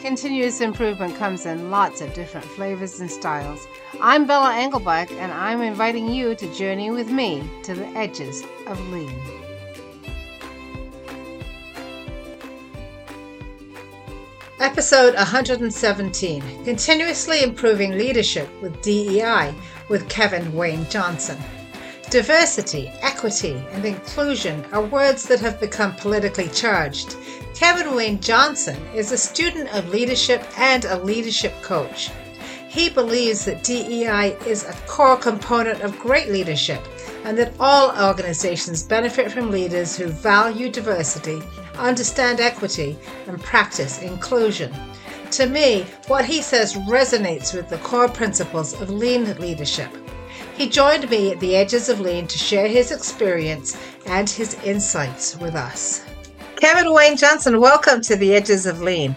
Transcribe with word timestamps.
Continuous 0.00 0.62
improvement 0.62 1.14
comes 1.16 1.44
in 1.44 1.70
lots 1.70 2.00
of 2.00 2.14
different 2.14 2.46
flavors 2.46 3.00
and 3.00 3.10
styles. 3.10 3.68
I'm 4.00 4.26
Bella 4.26 4.54
Englebach, 4.54 5.12
and 5.12 5.30
I'm 5.30 5.60
inviting 5.60 6.08
you 6.08 6.34
to 6.36 6.54
journey 6.54 6.90
with 6.90 7.10
me 7.10 7.46
to 7.64 7.74
the 7.74 7.86
edges 7.88 8.42
of 8.66 8.80
lean. 8.88 9.14
Episode 14.58 15.14
117 15.16 16.64
Continuously 16.64 17.42
Improving 17.42 17.98
Leadership 17.98 18.48
with 18.62 18.80
DEI 18.80 19.54
with 19.90 20.08
Kevin 20.08 20.50
Wayne 20.54 20.88
Johnson. 20.88 21.36
Diversity, 22.08 22.88
equity, 23.02 23.62
and 23.72 23.84
inclusion 23.84 24.64
are 24.72 24.82
words 24.82 25.24
that 25.24 25.40
have 25.40 25.60
become 25.60 25.94
politically 25.94 26.48
charged. 26.48 27.16
Kevin 27.60 27.94
Wayne 27.94 28.18
Johnson 28.20 28.82
is 28.94 29.12
a 29.12 29.18
student 29.18 29.68
of 29.74 29.90
leadership 29.90 30.42
and 30.56 30.86
a 30.86 30.96
leadership 31.04 31.52
coach. 31.60 32.10
He 32.70 32.88
believes 32.88 33.44
that 33.44 33.62
DEI 33.62 34.34
is 34.46 34.64
a 34.64 34.72
core 34.86 35.18
component 35.18 35.82
of 35.82 35.98
great 35.98 36.30
leadership 36.30 36.82
and 37.22 37.36
that 37.36 37.52
all 37.60 37.90
organizations 38.02 38.82
benefit 38.82 39.30
from 39.30 39.50
leaders 39.50 39.94
who 39.94 40.06
value 40.06 40.70
diversity, 40.70 41.42
understand 41.76 42.40
equity, 42.40 42.96
and 43.26 43.38
practice 43.42 44.00
inclusion. 44.00 44.74
To 45.32 45.46
me, 45.46 45.84
what 46.06 46.24
he 46.24 46.40
says 46.40 46.76
resonates 46.88 47.52
with 47.52 47.68
the 47.68 47.76
core 47.84 48.08
principles 48.08 48.72
of 48.80 48.88
lean 48.88 49.36
leadership. 49.38 49.94
He 50.56 50.66
joined 50.66 51.10
me 51.10 51.32
at 51.32 51.40
the 51.40 51.56
edges 51.56 51.90
of 51.90 52.00
Lean 52.00 52.26
to 52.26 52.38
share 52.38 52.68
his 52.68 52.90
experience 52.90 53.76
and 54.06 54.30
his 54.30 54.54
insights 54.64 55.36
with 55.36 55.54
us. 55.54 56.06
Kevin 56.60 56.92
Wayne 56.92 57.16
Johnson, 57.16 57.58
welcome 57.58 58.02
to 58.02 58.16
the 58.16 58.34
edges 58.34 58.66
of 58.66 58.82
Lean. 58.82 59.16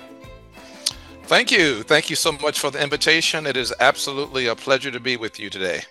Thank 1.24 1.52
you. 1.52 1.84
Thank 1.84 2.10
you 2.10 2.16
so 2.16 2.32
much 2.32 2.58
for 2.58 2.72
the 2.72 2.82
invitation. 2.82 3.46
It 3.46 3.58
is 3.58 3.74
absolutely 3.82 4.48
a 4.48 4.56
pleasure 4.56 4.92
to 4.92 5.00
be 5.02 5.18
with 5.18 5.38
you 5.42 5.50
today. 5.50 5.82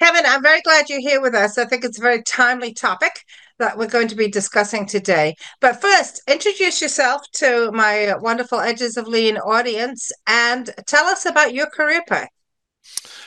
Kevin, 0.00 0.22
I'm 0.24 0.42
very 0.42 0.60
glad 0.60 0.88
you're 0.88 1.00
here 1.00 1.20
with 1.20 1.34
us. 1.34 1.58
I 1.58 1.64
think 1.64 1.84
it's 1.84 1.98
a 1.98 2.02
very 2.02 2.22
timely 2.22 2.72
topic 2.72 3.24
that 3.58 3.76
we're 3.76 3.88
going 3.88 4.06
to 4.06 4.14
be 4.14 4.28
discussing 4.28 4.86
today. 4.86 5.34
But 5.60 5.80
first, 5.80 6.22
introduce 6.28 6.80
yourself 6.80 7.22
to 7.34 7.72
my 7.72 8.14
wonderful 8.20 8.60
Edges 8.60 8.96
of 8.96 9.08
Lean 9.08 9.36
audience 9.38 10.12
and 10.28 10.70
tell 10.86 11.06
us 11.06 11.26
about 11.26 11.54
your 11.54 11.66
career 11.66 12.02
path. 12.06 12.28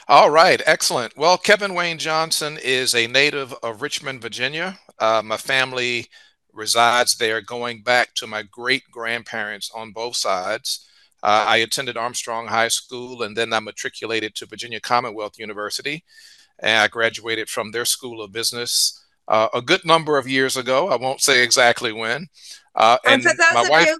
All 0.08 0.30
right, 0.30 0.62
excellent. 0.66 1.18
Well, 1.18 1.38
Kevin 1.38 1.74
Wayne 1.74 1.98
Johnson 1.98 2.58
is 2.64 2.96
a 2.96 3.08
native 3.08 3.54
of 3.62 3.82
Richmond, 3.82 4.22
Virginia. 4.22 4.80
Uh, 5.00 5.22
my 5.24 5.36
family 5.36 6.08
resides 6.58 7.16
there 7.16 7.42
going 7.42 7.82
back 7.82 8.14
to 8.16 8.28
my 8.28 8.44
great 8.44 8.84
grandparents 8.92 9.72
on 9.74 9.92
both 9.92 10.16
sides. 10.16 10.88
Uh, 11.24 11.46
I 11.48 11.58
attended 11.58 11.98
Armstrong 11.98 12.48
High 12.48 12.68
School 12.68 13.24
and 13.24 13.36
then 13.36 13.54
I 13.54 13.60
matriculated 13.60 14.36
to 14.36 14.46
Virginia 14.46 14.80
Commonwealth 14.80 15.40
University. 15.40 16.04
And 16.60 16.80
I 16.82 16.88
graduated 16.88 17.50
from 17.50 17.72
their 17.72 17.86
School 17.86 18.22
of 18.22 18.32
Business 18.32 19.04
uh, 19.28 19.50
a 19.54 19.62
good 19.62 19.86
number 19.86 20.18
of 20.18 20.28
years 20.28 20.58
ago. 20.58 20.90
I 20.90 20.96
won't 20.96 21.22
say 21.22 21.44
exactly 21.44 21.92
when. 21.92 22.28
Uh, 22.76 22.98
and, 23.06 23.26
and 23.26 23.40
my 23.54 23.70
wife. 23.70 23.88
You- 23.88 24.00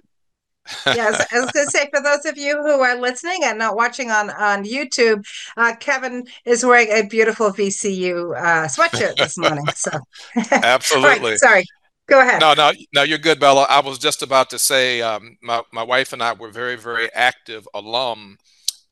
yes, 0.86 1.26
I 1.32 1.40
was 1.40 1.50
going 1.50 1.66
to 1.66 1.70
say 1.70 1.88
for 1.90 2.02
those 2.02 2.26
of 2.26 2.36
you 2.36 2.62
who 2.62 2.80
are 2.80 3.00
listening 3.00 3.38
and 3.42 3.58
not 3.58 3.74
watching 3.74 4.10
on 4.10 4.28
on 4.28 4.64
YouTube, 4.64 5.24
uh, 5.56 5.74
Kevin 5.80 6.26
is 6.44 6.64
wearing 6.64 6.90
a 6.92 7.08
beautiful 7.08 7.50
VCU 7.50 8.36
uh, 8.36 8.68
sweatshirt 8.68 9.16
this 9.16 9.38
morning. 9.38 9.64
So 9.74 9.90
absolutely, 10.50 11.30
right, 11.30 11.38
sorry. 11.38 11.64
Go 12.08 12.20
ahead. 12.20 12.40
No, 12.40 12.54
no, 12.54 12.72
no. 12.94 13.02
You're 13.02 13.18
good, 13.18 13.38
Bella. 13.38 13.66
I 13.68 13.80
was 13.80 13.98
just 13.98 14.22
about 14.22 14.48
to 14.50 14.58
say, 14.58 15.02
um, 15.02 15.36
my 15.42 15.62
my 15.72 15.82
wife 15.82 16.12
and 16.12 16.22
I 16.22 16.32
were 16.32 16.50
very, 16.50 16.76
very 16.76 17.12
active 17.14 17.68
alum 17.74 18.38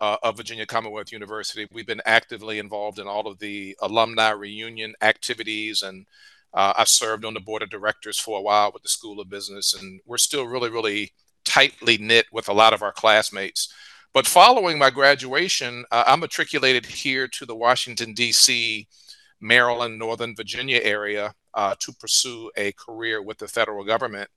uh, 0.00 0.18
of 0.22 0.36
Virginia 0.36 0.66
Commonwealth 0.66 1.12
University. 1.12 1.66
We've 1.72 1.86
been 1.86 2.02
actively 2.04 2.58
involved 2.58 2.98
in 2.98 3.08
all 3.08 3.26
of 3.26 3.38
the 3.38 3.76
alumni 3.82 4.30
reunion 4.30 4.94
activities 5.02 5.82
and. 5.82 6.06
Uh, 6.54 6.72
I 6.74 6.84
served 6.84 7.26
on 7.26 7.34
the 7.34 7.40
board 7.40 7.62
of 7.62 7.68
directors 7.68 8.18
for 8.18 8.38
a 8.38 8.40
while 8.40 8.70
with 8.72 8.82
the 8.82 8.88
School 8.88 9.20
of 9.20 9.28
Business, 9.28 9.74
and 9.74 10.00
we're 10.06 10.16
still 10.16 10.46
really, 10.46 10.70
really 10.70 11.12
tightly 11.44 11.98
knit 11.98 12.24
with 12.32 12.48
a 12.48 12.52
lot 12.54 12.72
of 12.72 12.80
our 12.80 12.92
classmates. 12.92 13.70
But 14.14 14.26
following 14.26 14.78
my 14.78 14.88
graduation, 14.88 15.84
uh, 15.90 16.04
I 16.06 16.16
matriculated 16.16 16.86
here 16.86 17.28
to 17.28 17.44
the 17.44 17.54
Washington, 17.54 18.14
D.C., 18.14 18.88
Maryland, 19.38 19.98
Northern 19.98 20.34
Virginia 20.34 20.80
area 20.82 21.34
uh, 21.56 21.74
to 21.80 21.92
pursue 21.92 22.50
a 22.56 22.70
career 22.72 23.22
with 23.22 23.38
the 23.38 23.48
federal 23.48 23.84
government. 23.84 24.30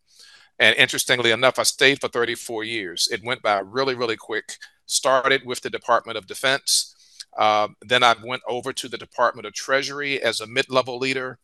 And 0.57 0.75
interestingly 0.77 1.31
enough, 1.31 1.59
I 1.59 1.63
stayed 1.63 2.01
for 2.01 2.07
34 2.07 2.63
years. 2.63 3.07
It 3.11 3.23
went 3.23 3.41
by 3.41 3.59
really, 3.59 3.93
really 3.93 4.17
quick. 4.17 4.57
Started 4.85 5.45
with 5.45 5.61
the 5.61 5.69
Department 5.69 6.17
of 6.17 6.25
Defense. 6.25 6.95
Uh, 7.37 7.67
then 7.81 8.03
I 8.03 8.15
went 8.23 8.41
over 8.47 8.73
to 8.73 8.87
the 8.87 8.97
Department 8.97 9.45
of 9.45 9.53
Treasury 9.53 10.21
as 10.21 10.41
a 10.41 10.47
mid 10.47 10.69
level 10.69 10.97
leader. 10.97 11.37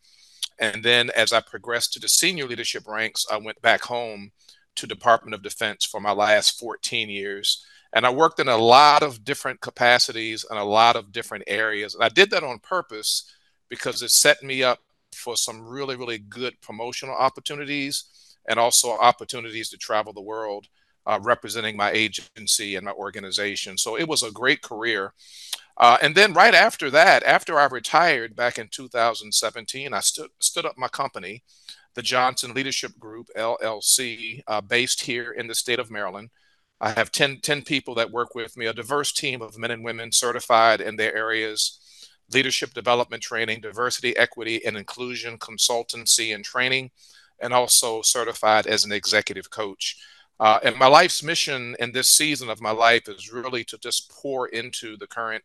And 0.57 0.83
then 0.83 1.11
as 1.11 1.31
I 1.31 1.41
progressed 1.41 1.93
to 1.93 1.99
the 1.99 2.09
senior 2.09 2.47
leadership 2.47 2.87
ranks, 2.87 3.25
I 3.31 3.37
went 3.37 3.61
back 3.61 3.83
home 3.83 4.31
to 4.75 4.87
Department 4.87 5.35
of 5.35 5.43
Defense 5.43 5.85
for 5.85 5.99
my 5.99 6.11
last 6.11 6.59
14 6.59 7.09
years. 7.09 7.65
And 7.93 8.05
I 8.05 8.09
worked 8.09 8.39
in 8.39 8.47
a 8.47 8.57
lot 8.57 9.03
of 9.03 9.23
different 9.23 9.61
capacities 9.61 10.45
and 10.49 10.57
a 10.57 10.63
lot 10.63 10.95
of 10.95 11.11
different 11.11 11.45
areas. 11.47 11.95
And 11.95 12.03
I 12.03 12.09
did 12.09 12.31
that 12.31 12.43
on 12.43 12.59
purpose 12.59 13.31
because 13.69 14.01
it 14.01 14.11
set 14.11 14.43
me 14.43 14.63
up 14.63 14.79
for 15.15 15.35
some 15.35 15.61
really, 15.61 15.95
really 15.95 16.17
good 16.17 16.59
promotional 16.61 17.15
opportunities 17.15 18.05
and 18.47 18.59
also 18.59 18.91
opportunities 18.97 19.69
to 19.69 19.77
travel 19.77 20.13
the 20.13 20.21
world 20.21 20.67
uh, 21.07 21.19
representing 21.21 21.77
my 21.77 21.91
agency 21.91 22.75
and 22.75 22.85
my 22.85 22.91
organization. 22.91 23.77
So 23.77 23.97
it 23.97 24.07
was 24.07 24.23
a 24.23 24.31
great 24.31 24.61
career. 24.61 25.13
Uh, 25.77 25.97
and 26.01 26.15
then 26.15 26.33
right 26.33 26.53
after 26.53 26.89
that, 26.91 27.23
after 27.23 27.59
I 27.59 27.65
retired 27.65 28.35
back 28.35 28.57
in 28.57 28.69
2017, 28.69 29.93
I 29.93 29.99
stood, 29.99 30.29
stood 30.39 30.65
up 30.65 30.77
my 30.77 30.87
company 30.87 31.43
the 31.95 32.01
Johnson 32.01 32.53
Leadership 32.53 32.99
Group, 32.99 33.29
LLC, 33.37 34.41
uh, 34.47 34.61
based 34.61 35.01
here 35.01 35.31
in 35.31 35.47
the 35.47 35.55
state 35.55 35.79
of 35.79 35.89
Maryland. 35.89 36.29
I 36.81 36.91
have 36.91 37.09
10, 37.09 37.39
10 37.39 37.61
people 37.61 37.95
that 37.95 38.11
work 38.11 38.35
with 38.35 38.57
me, 38.57 38.65
a 38.65 38.73
diverse 38.73 39.13
team 39.13 39.41
of 39.41 39.57
men 39.57 39.71
and 39.71 39.83
women 39.83 40.11
certified 40.11 40.81
in 40.81 40.97
their 40.97 41.15
areas 41.15 41.79
leadership 42.33 42.73
development 42.73 43.21
training, 43.21 43.61
diversity, 43.61 44.15
equity, 44.17 44.65
and 44.65 44.77
inclusion 44.77 45.37
consultancy 45.37 46.33
and 46.33 46.43
training, 46.43 46.91
and 47.39 47.53
also 47.53 48.01
certified 48.01 48.67
as 48.67 48.85
an 48.85 48.91
executive 48.91 49.49
coach. 49.49 49.97
Uh, 50.39 50.59
and 50.63 50.77
my 50.77 50.87
life's 50.87 51.23
mission 51.23 51.75
in 51.79 51.91
this 51.91 52.09
season 52.09 52.49
of 52.49 52.61
my 52.61 52.71
life 52.71 53.07
is 53.07 53.31
really 53.31 53.63
to 53.63 53.77
just 53.77 54.09
pour 54.09 54.47
into 54.47 54.97
the 54.97 55.07
current 55.07 55.43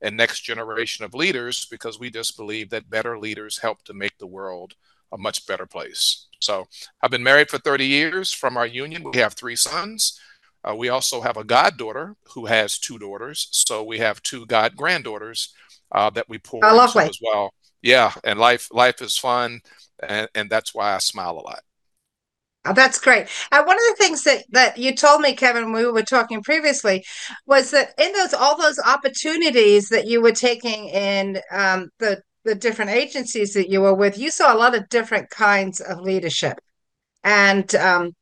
and 0.00 0.16
next 0.16 0.40
generation 0.40 1.04
of 1.04 1.14
leaders 1.14 1.66
because 1.70 1.98
we 1.98 2.10
just 2.10 2.36
believe 2.36 2.70
that 2.70 2.90
better 2.90 3.18
leaders 3.18 3.58
help 3.58 3.82
to 3.84 3.94
make 3.94 4.16
the 4.18 4.26
world 4.26 4.74
a 5.12 5.18
much 5.18 5.46
better 5.46 5.66
place. 5.66 6.26
So 6.40 6.66
I've 7.02 7.10
been 7.10 7.22
married 7.22 7.50
for 7.50 7.58
30 7.58 7.86
years. 7.86 8.32
From 8.32 8.56
our 8.56 8.66
union, 8.66 9.04
we 9.04 9.18
have 9.18 9.34
three 9.34 9.54
sons. 9.54 10.18
Uh, 10.64 10.74
we 10.74 10.88
also 10.88 11.20
have 11.20 11.36
a 11.36 11.44
goddaughter 11.44 12.16
who 12.34 12.46
has 12.46 12.78
two 12.78 12.98
daughters. 12.98 13.48
So 13.52 13.84
we 13.84 13.98
have 13.98 14.22
two 14.22 14.46
god 14.46 14.76
granddaughters 14.76 15.52
uh, 15.92 16.10
that 16.10 16.28
we 16.28 16.38
pour 16.38 16.60
oh, 16.64 16.84
into 16.84 16.98
as 17.00 17.18
well. 17.22 17.54
Yeah, 17.82 18.12
and 18.24 18.38
life 18.38 18.68
life 18.72 19.02
is 19.02 19.18
fun, 19.18 19.60
and, 20.02 20.28
and 20.34 20.50
that's 20.50 20.74
why 20.74 20.94
I 20.94 20.98
smile 20.98 21.32
a 21.32 21.42
lot. 21.42 21.60
Oh, 22.64 22.72
that's 22.72 23.00
great. 23.00 23.26
Uh, 23.50 23.64
one 23.64 23.76
of 23.76 23.82
the 23.88 23.96
things 23.98 24.22
that 24.24 24.44
that 24.50 24.78
you 24.78 24.94
told 24.94 25.20
me, 25.20 25.34
Kevin, 25.34 25.72
we 25.72 25.84
were 25.90 26.02
talking 26.02 26.42
previously, 26.42 27.04
was 27.44 27.72
that 27.72 27.92
in 27.98 28.12
those 28.12 28.34
all 28.34 28.56
those 28.56 28.78
opportunities 28.78 29.88
that 29.88 30.06
you 30.06 30.22
were 30.22 30.32
taking 30.32 30.88
in 30.88 31.40
um, 31.50 31.90
the 31.98 32.22
the 32.44 32.54
different 32.54 32.90
agencies 32.90 33.54
that 33.54 33.68
you 33.68 33.80
were 33.80 33.94
with, 33.94 34.18
you 34.18 34.30
saw 34.30 34.52
a 34.54 34.58
lot 34.58 34.74
of 34.74 34.88
different 34.88 35.30
kinds 35.30 35.80
of 35.80 36.00
leadership, 36.00 36.58
and 37.24 37.74
um, 37.74 38.12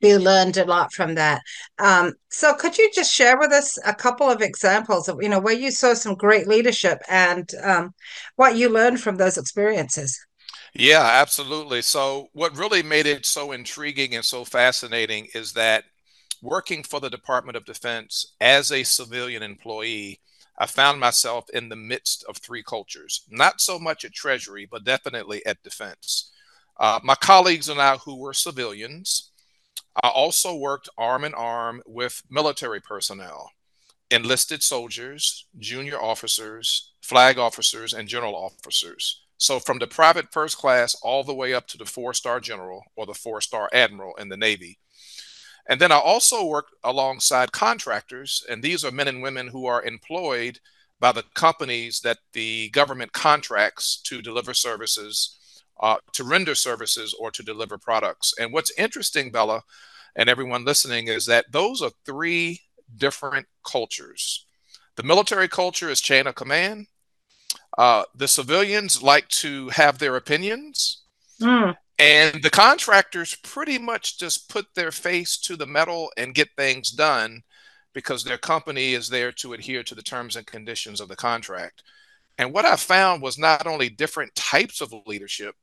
you 0.00 0.18
learned 0.18 0.56
a 0.56 0.64
lot 0.64 0.92
from 0.92 1.14
that. 1.14 1.40
Um, 1.78 2.14
so, 2.30 2.54
could 2.54 2.76
you 2.76 2.90
just 2.94 3.12
share 3.12 3.38
with 3.38 3.52
us 3.52 3.78
a 3.86 3.94
couple 3.94 4.28
of 4.28 4.42
examples 4.42 5.08
of 5.08 5.22
you 5.22 5.28
know 5.28 5.40
where 5.40 5.54
you 5.54 5.70
saw 5.70 5.94
some 5.94 6.14
great 6.14 6.46
leadership 6.46 6.98
and 7.08 7.50
um, 7.62 7.94
what 8.36 8.56
you 8.56 8.68
learned 8.68 9.00
from 9.00 9.16
those 9.16 9.38
experiences? 9.38 10.18
Yeah, 10.74 11.02
absolutely. 11.02 11.82
So, 11.82 12.28
what 12.32 12.56
really 12.56 12.82
made 12.82 13.06
it 13.06 13.26
so 13.26 13.52
intriguing 13.52 14.14
and 14.14 14.24
so 14.24 14.44
fascinating 14.44 15.28
is 15.34 15.52
that 15.54 15.84
working 16.42 16.82
for 16.82 17.00
the 17.00 17.10
Department 17.10 17.56
of 17.56 17.64
Defense 17.64 18.34
as 18.40 18.70
a 18.70 18.82
civilian 18.82 19.42
employee 19.42 20.20
I 20.58 20.66
found 20.66 21.00
myself 21.00 21.50
in 21.50 21.68
the 21.68 21.76
midst 21.76 22.24
of 22.28 22.38
three 22.38 22.62
cultures, 22.62 23.22
not 23.28 23.60
so 23.60 23.78
much 23.78 24.04
at 24.04 24.14
Treasury, 24.14 24.66
but 24.70 24.84
definitely 24.84 25.44
at 25.44 25.62
Defense. 25.62 26.32
Uh, 26.78 26.98
my 27.02 27.14
colleagues 27.14 27.68
and 27.68 27.80
I, 27.80 27.96
who 27.98 28.16
were 28.16 28.32
civilians, 28.32 29.32
I 30.02 30.08
also 30.08 30.54
worked 30.54 30.88
arm 30.98 31.24
in 31.24 31.34
arm 31.34 31.82
with 31.86 32.22
military 32.30 32.80
personnel, 32.80 33.50
enlisted 34.10 34.62
soldiers, 34.62 35.46
junior 35.58 36.00
officers, 36.00 36.92
flag 37.00 37.38
officers, 37.38 37.92
and 37.94 38.08
general 38.08 38.34
officers. 38.34 39.22
So, 39.38 39.58
from 39.58 39.78
the 39.78 39.86
private 39.86 40.32
first 40.32 40.56
class 40.58 40.94
all 41.02 41.22
the 41.22 41.34
way 41.34 41.54
up 41.54 41.66
to 41.68 41.78
the 41.78 41.84
four 41.84 42.14
star 42.14 42.40
general 42.40 42.84
or 42.96 43.06
the 43.06 43.14
four 43.14 43.40
star 43.40 43.68
admiral 43.72 44.14
in 44.16 44.28
the 44.28 44.36
Navy. 44.36 44.78
And 45.68 45.80
then 45.80 45.90
I 45.92 45.98
also 45.98 46.44
worked 46.44 46.74
alongside 46.84 47.52
contractors, 47.52 48.44
and 48.48 48.62
these 48.62 48.84
are 48.84 48.92
men 48.92 49.08
and 49.08 49.20
women 49.20 49.48
who 49.48 49.66
are 49.66 49.82
employed 49.82 50.60
by 51.00 51.12
the 51.12 51.24
companies 51.34 52.00
that 52.00 52.18
the 52.32 52.70
government 52.70 53.12
contracts 53.12 54.00
to 54.04 54.22
deliver 54.22 54.54
services, 54.54 55.38
uh, 55.80 55.96
to 56.12 56.24
render 56.24 56.54
services, 56.54 57.14
or 57.18 57.30
to 57.30 57.42
deliver 57.42 57.78
products. 57.78 58.34
And 58.38 58.52
what's 58.52 58.72
interesting, 58.78 59.30
Bella, 59.30 59.62
and 60.14 60.28
everyone 60.28 60.64
listening, 60.64 61.08
is 61.08 61.26
that 61.26 61.52
those 61.52 61.82
are 61.82 61.90
three 62.04 62.60
different 62.96 63.46
cultures. 63.64 64.46
The 64.96 65.02
military 65.02 65.48
culture 65.48 65.90
is 65.90 66.00
chain 66.00 66.26
of 66.26 66.34
command. 66.34 66.86
Uh, 67.76 68.04
the 68.14 68.28
civilians 68.28 69.02
like 69.02 69.28
to 69.28 69.68
have 69.68 69.98
their 69.98 70.16
opinions. 70.16 71.02
Mm. 71.40 71.76
And 71.98 72.42
the 72.42 72.50
contractors 72.50 73.34
pretty 73.34 73.78
much 73.78 74.18
just 74.18 74.48
put 74.48 74.66
their 74.74 74.90
face 74.90 75.38
to 75.38 75.56
the 75.56 75.66
metal 75.66 76.10
and 76.16 76.34
get 76.34 76.48
things 76.56 76.90
done 76.90 77.42
because 77.94 78.22
their 78.24 78.38
company 78.38 78.92
is 78.92 79.08
there 79.08 79.32
to 79.32 79.54
adhere 79.54 79.82
to 79.82 79.94
the 79.94 80.02
terms 80.02 80.36
and 80.36 80.46
conditions 80.46 81.00
of 81.00 81.08
the 81.08 81.16
contract. 81.16 81.82
And 82.38 82.52
what 82.52 82.66
I 82.66 82.76
found 82.76 83.22
was 83.22 83.38
not 83.38 83.66
only 83.66 83.88
different 83.88 84.34
types 84.34 84.82
of 84.82 84.94
leadership, 85.06 85.54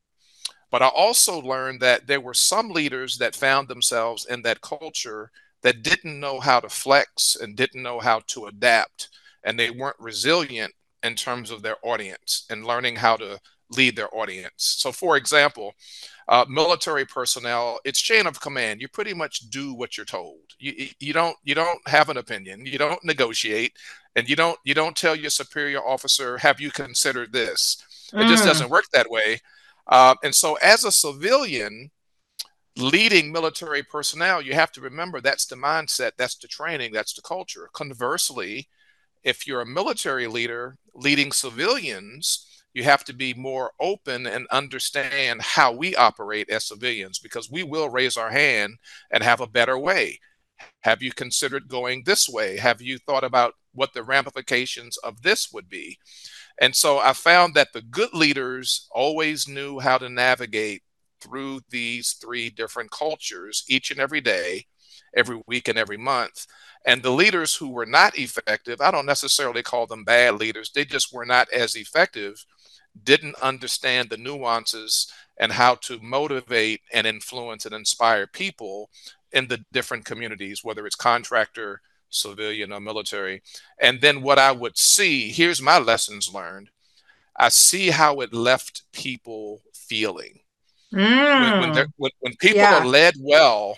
but 0.74 0.82
I 0.82 0.88
also 0.88 1.40
learned 1.40 1.78
that 1.82 2.08
there 2.08 2.20
were 2.20 2.34
some 2.34 2.70
leaders 2.70 3.18
that 3.18 3.36
found 3.36 3.68
themselves 3.68 4.26
in 4.26 4.42
that 4.42 4.60
culture 4.60 5.30
that 5.62 5.84
didn't 5.84 6.18
know 6.18 6.40
how 6.40 6.58
to 6.58 6.68
flex 6.68 7.36
and 7.36 7.54
didn't 7.54 7.84
know 7.84 8.00
how 8.00 8.22
to 8.26 8.46
adapt. 8.46 9.08
And 9.44 9.56
they 9.56 9.70
weren't 9.70 9.94
resilient 10.00 10.74
in 11.04 11.14
terms 11.14 11.52
of 11.52 11.62
their 11.62 11.76
audience 11.84 12.44
and 12.50 12.66
learning 12.66 12.96
how 12.96 13.16
to 13.18 13.38
lead 13.70 13.94
their 13.94 14.12
audience. 14.12 14.50
So, 14.56 14.90
for 14.90 15.16
example, 15.16 15.74
uh, 16.26 16.44
military 16.48 17.04
personnel, 17.04 17.78
it's 17.84 18.00
chain 18.00 18.26
of 18.26 18.40
command. 18.40 18.80
You 18.80 18.88
pretty 18.88 19.14
much 19.14 19.48
do 19.50 19.74
what 19.74 19.96
you're 19.96 20.04
told. 20.04 20.40
You, 20.58 20.88
you 20.98 21.12
don't 21.12 21.36
you 21.44 21.54
don't 21.54 21.86
have 21.86 22.08
an 22.08 22.16
opinion. 22.16 22.66
You 22.66 22.78
don't 22.78 23.04
negotiate, 23.04 23.74
and 24.16 24.28
you 24.28 24.34
don't 24.34 24.58
you 24.64 24.74
don't 24.74 24.96
tell 24.96 25.14
your 25.14 25.30
superior 25.30 25.86
officer, 25.86 26.36
"Have 26.38 26.60
you 26.60 26.72
considered 26.72 27.32
this?" 27.32 27.76
It 28.12 28.26
just 28.26 28.42
mm. 28.42 28.46
doesn't 28.46 28.70
work 28.70 28.86
that 28.92 29.08
way. 29.08 29.40
Uh, 29.86 30.14
and 30.22 30.34
so, 30.34 30.54
as 30.62 30.84
a 30.84 30.92
civilian 30.92 31.90
leading 32.76 33.30
military 33.30 33.82
personnel, 33.82 34.42
you 34.42 34.54
have 34.54 34.72
to 34.72 34.80
remember 34.80 35.20
that's 35.20 35.46
the 35.46 35.56
mindset, 35.56 36.12
that's 36.16 36.36
the 36.36 36.48
training, 36.48 36.92
that's 36.92 37.14
the 37.14 37.22
culture. 37.22 37.68
Conversely, 37.72 38.68
if 39.22 39.46
you're 39.46 39.60
a 39.60 39.66
military 39.66 40.26
leader 40.26 40.76
leading 40.94 41.32
civilians, 41.32 42.46
you 42.74 42.82
have 42.82 43.04
to 43.04 43.12
be 43.12 43.32
more 43.34 43.72
open 43.80 44.26
and 44.26 44.46
understand 44.50 45.40
how 45.40 45.72
we 45.72 45.94
operate 45.94 46.50
as 46.50 46.66
civilians 46.66 47.20
because 47.20 47.50
we 47.50 47.62
will 47.62 47.88
raise 47.88 48.16
our 48.16 48.30
hand 48.30 48.74
and 49.12 49.22
have 49.22 49.40
a 49.40 49.46
better 49.46 49.78
way. 49.78 50.18
Have 50.80 51.02
you 51.02 51.12
considered 51.12 51.68
going 51.68 52.02
this 52.04 52.28
way? 52.28 52.56
Have 52.58 52.82
you 52.82 52.98
thought 52.98 53.24
about 53.24 53.54
what 53.72 53.92
the 53.92 54.02
ramifications 54.02 54.96
of 54.98 55.22
this 55.22 55.52
would 55.52 55.68
be? 55.68 55.98
And 56.60 56.74
so 56.74 56.98
I 56.98 57.12
found 57.12 57.54
that 57.54 57.72
the 57.72 57.82
good 57.82 58.14
leaders 58.14 58.88
always 58.92 59.48
knew 59.48 59.80
how 59.80 59.98
to 59.98 60.08
navigate 60.08 60.82
through 61.20 61.60
these 61.70 62.12
three 62.20 62.50
different 62.50 62.90
cultures 62.90 63.64
each 63.68 63.90
and 63.90 63.98
every 63.98 64.20
day, 64.20 64.66
every 65.16 65.40
week, 65.46 65.68
and 65.68 65.78
every 65.78 65.96
month. 65.96 66.46
And 66.86 67.02
the 67.02 67.10
leaders 67.10 67.54
who 67.54 67.70
were 67.70 67.86
not 67.86 68.18
effective, 68.18 68.80
I 68.80 68.90
don't 68.90 69.06
necessarily 69.06 69.62
call 69.62 69.86
them 69.86 70.04
bad 70.04 70.34
leaders, 70.34 70.70
they 70.74 70.84
just 70.84 71.12
were 71.12 71.26
not 71.26 71.50
as 71.50 71.74
effective 71.74 72.44
didn't 73.02 73.34
understand 73.36 74.08
the 74.08 74.16
nuances 74.16 75.10
and 75.38 75.52
how 75.52 75.74
to 75.74 75.98
motivate 76.00 76.80
and 76.92 77.06
influence 77.06 77.66
and 77.66 77.74
inspire 77.74 78.26
people 78.26 78.90
in 79.32 79.48
the 79.48 79.64
different 79.72 80.04
communities, 80.04 80.62
whether 80.62 80.86
it's 80.86 80.94
contractor, 80.94 81.80
civilian, 82.14 82.72
or 82.72 82.80
military. 82.80 83.42
And 83.80 84.00
then 84.00 84.22
what 84.22 84.38
I 84.38 84.52
would 84.52 84.78
see 84.78 85.30
here's 85.30 85.60
my 85.60 85.78
lessons 85.78 86.32
learned 86.32 86.70
I 87.36 87.48
see 87.48 87.90
how 87.90 88.20
it 88.20 88.32
left 88.32 88.82
people 88.92 89.60
feeling. 89.74 90.40
Mm. 90.92 91.60
When, 91.60 91.70
when, 91.72 91.86
when, 91.96 92.10
when, 92.20 92.36
people 92.36 92.60
yeah. 92.60 92.78
are 92.78 92.86
led 92.86 93.14
well, 93.18 93.76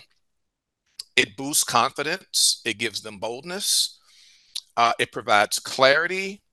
it 1.15 1.35
boosts 1.35 1.63
confidence, 1.63 2.61
it 2.63 2.77
gives 2.77 3.01
them 3.01 3.17
boldness, 3.17 3.99
uh, 4.77 4.93
it 4.99 5.11
provides 5.11 5.57
clarity, 5.57 6.43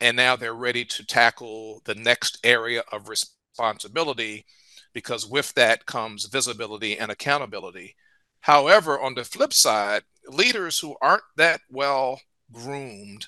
and 0.00 0.16
now 0.16 0.34
they're 0.34 0.54
ready 0.54 0.84
to 0.84 1.06
tackle 1.06 1.80
the 1.84 1.94
next 1.94 2.38
area 2.42 2.82
of 2.90 3.08
responsibility 3.08 4.44
because 4.92 5.26
with 5.26 5.54
that 5.54 5.86
comes 5.86 6.26
visibility 6.26 6.98
and 6.98 7.12
accountability. 7.12 7.94
However, 8.40 8.98
on 8.98 9.14
the 9.14 9.24
flip 9.24 9.52
side, 9.52 10.02
leaders 10.26 10.78
who 10.78 10.96
aren't 11.00 11.22
that 11.36 11.60
well 11.70 12.20
groomed 12.52 13.26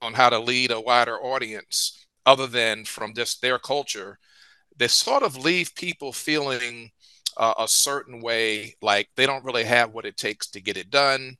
on 0.00 0.14
how 0.14 0.30
to 0.30 0.38
lead 0.38 0.70
a 0.70 0.80
wider 0.80 1.16
audience, 1.18 2.06
other 2.24 2.46
than 2.46 2.84
from 2.84 3.14
just 3.14 3.42
their 3.42 3.58
culture, 3.58 4.18
they 4.76 4.88
sort 4.88 5.22
of 5.22 5.36
leave 5.36 5.74
people 5.74 6.12
feeling 6.12 6.90
uh, 7.36 7.54
a 7.58 7.68
certain 7.68 8.20
way, 8.20 8.76
like 8.80 9.08
they 9.16 9.26
don't 9.26 9.44
really 9.44 9.64
have 9.64 9.92
what 9.92 10.06
it 10.06 10.16
takes 10.16 10.48
to 10.48 10.60
get 10.60 10.76
it 10.76 10.90
done. 10.90 11.36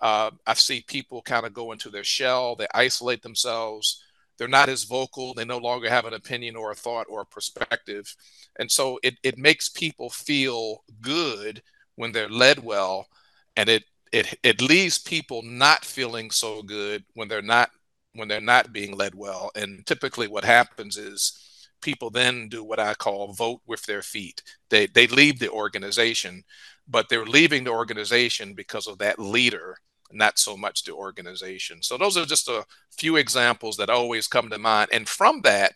Uh, 0.00 0.30
I 0.46 0.54
see 0.54 0.84
people 0.86 1.22
kind 1.22 1.44
of 1.44 1.52
go 1.52 1.72
into 1.72 1.90
their 1.90 2.04
shell, 2.04 2.56
they 2.56 2.66
isolate 2.74 3.22
themselves, 3.22 4.02
they're 4.38 4.48
not 4.48 4.68
as 4.68 4.84
vocal, 4.84 5.34
they 5.34 5.44
no 5.44 5.58
longer 5.58 5.88
have 5.90 6.04
an 6.04 6.14
opinion 6.14 6.56
or 6.56 6.70
a 6.70 6.76
thought 6.76 7.06
or 7.10 7.22
a 7.22 7.26
perspective. 7.26 8.14
And 8.58 8.70
so 8.70 9.00
it, 9.02 9.16
it 9.22 9.38
makes 9.38 9.68
people 9.68 10.08
feel 10.08 10.84
good 11.00 11.62
when 11.98 12.12
they're 12.12 12.28
led 12.28 12.62
well, 12.62 13.08
and 13.56 13.68
it, 13.68 13.84
it 14.12 14.38
it 14.44 14.62
leaves 14.62 14.98
people 14.98 15.42
not 15.42 15.84
feeling 15.84 16.30
so 16.30 16.62
good 16.62 17.04
when 17.14 17.28
they're 17.28 17.42
not 17.42 17.70
when 18.14 18.28
they're 18.28 18.40
not 18.40 18.72
being 18.72 18.96
led 18.96 19.14
well. 19.14 19.50
And 19.56 19.84
typically 19.84 20.28
what 20.28 20.44
happens 20.44 20.96
is 20.96 21.68
people 21.82 22.10
then 22.10 22.48
do 22.48 22.62
what 22.64 22.78
I 22.78 22.94
call 22.94 23.32
vote 23.32 23.62
with 23.66 23.82
their 23.84 24.02
feet. 24.02 24.42
They 24.70 24.86
they 24.86 25.08
leave 25.08 25.40
the 25.40 25.50
organization, 25.50 26.44
but 26.86 27.08
they're 27.08 27.26
leaving 27.26 27.64
the 27.64 27.72
organization 27.72 28.54
because 28.54 28.86
of 28.86 28.98
that 28.98 29.18
leader 29.18 29.76
not 30.10 30.38
so 30.38 30.56
much 30.56 30.84
the 30.84 30.92
organization. 30.92 31.82
So 31.82 31.98
those 31.98 32.16
are 32.16 32.24
just 32.24 32.48
a 32.48 32.64
few 32.96 33.16
examples 33.16 33.76
that 33.76 33.90
always 33.90 34.26
come 34.26 34.48
to 34.50 34.58
mind. 34.58 34.88
And 34.92 35.06
from 35.06 35.42
that, 35.42 35.74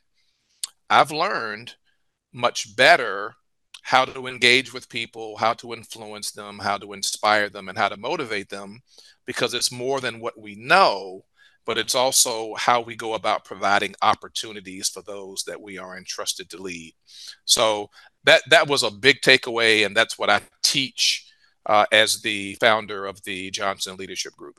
I've 0.88 1.10
learned 1.10 1.74
much 2.32 2.74
better 2.74 3.34
how 3.82 4.04
to 4.04 4.26
engage 4.26 4.72
with 4.72 4.88
people, 4.88 5.36
how 5.36 5.52
to 5.54 5.74
influence 5.74 6.30
them, 6.30 6.58
how 6.58 6.78
to 6.78 6.92
inspire 6.92 7.48
them, 7.48 7.68
and 7.68 7.76
how 7.76 7.88
to 7.88 7.96
motivate 7.96 8.48
them 8.48 8.80
because 9.26 9.54
it's 9.54 9.72
more 9.72 10.00
than 10.00 10.20
what 10.20 10.40
we 10.40 10.54
know, 10.54 11.24
but 11.64 11.78
it's 11.78 11.94
also 11.94 12.54
how 12.54 12.80
we 12.80 12.96
go 12.96 13.14
about 13.14 13.44
providing 13.44 13.94
opportunities 14.02 14.88
for 14.88 15.02
those 15.02 15.44
that 15.44 15.60
we 15.60 15.78
are 15.78 15.96
entrusted 15.96 16.48
to 16.50 16.62
lead. 16.62 16.94
So 17.44 17.90
that 18.24 18.42
that 18.50 18.68
was 18.68 18.82
a 18.82 18.90
big 18.90 19.20
takeaway, 19.20 19.84
and 19.84 19.96
that's 19.96 20.18
what 20.18 20.30
I 20.30 20.40
teach 20.62 21.28
uh, 21.66 21.86
as 21.92 22.20
the 22.22 22.54
founder 22.56 23.06
of 23.06 23.22
the 23.24 23.50
Johnson 23.50 23.96
Leadership 23.96 24.34
Group. 24.36 24.58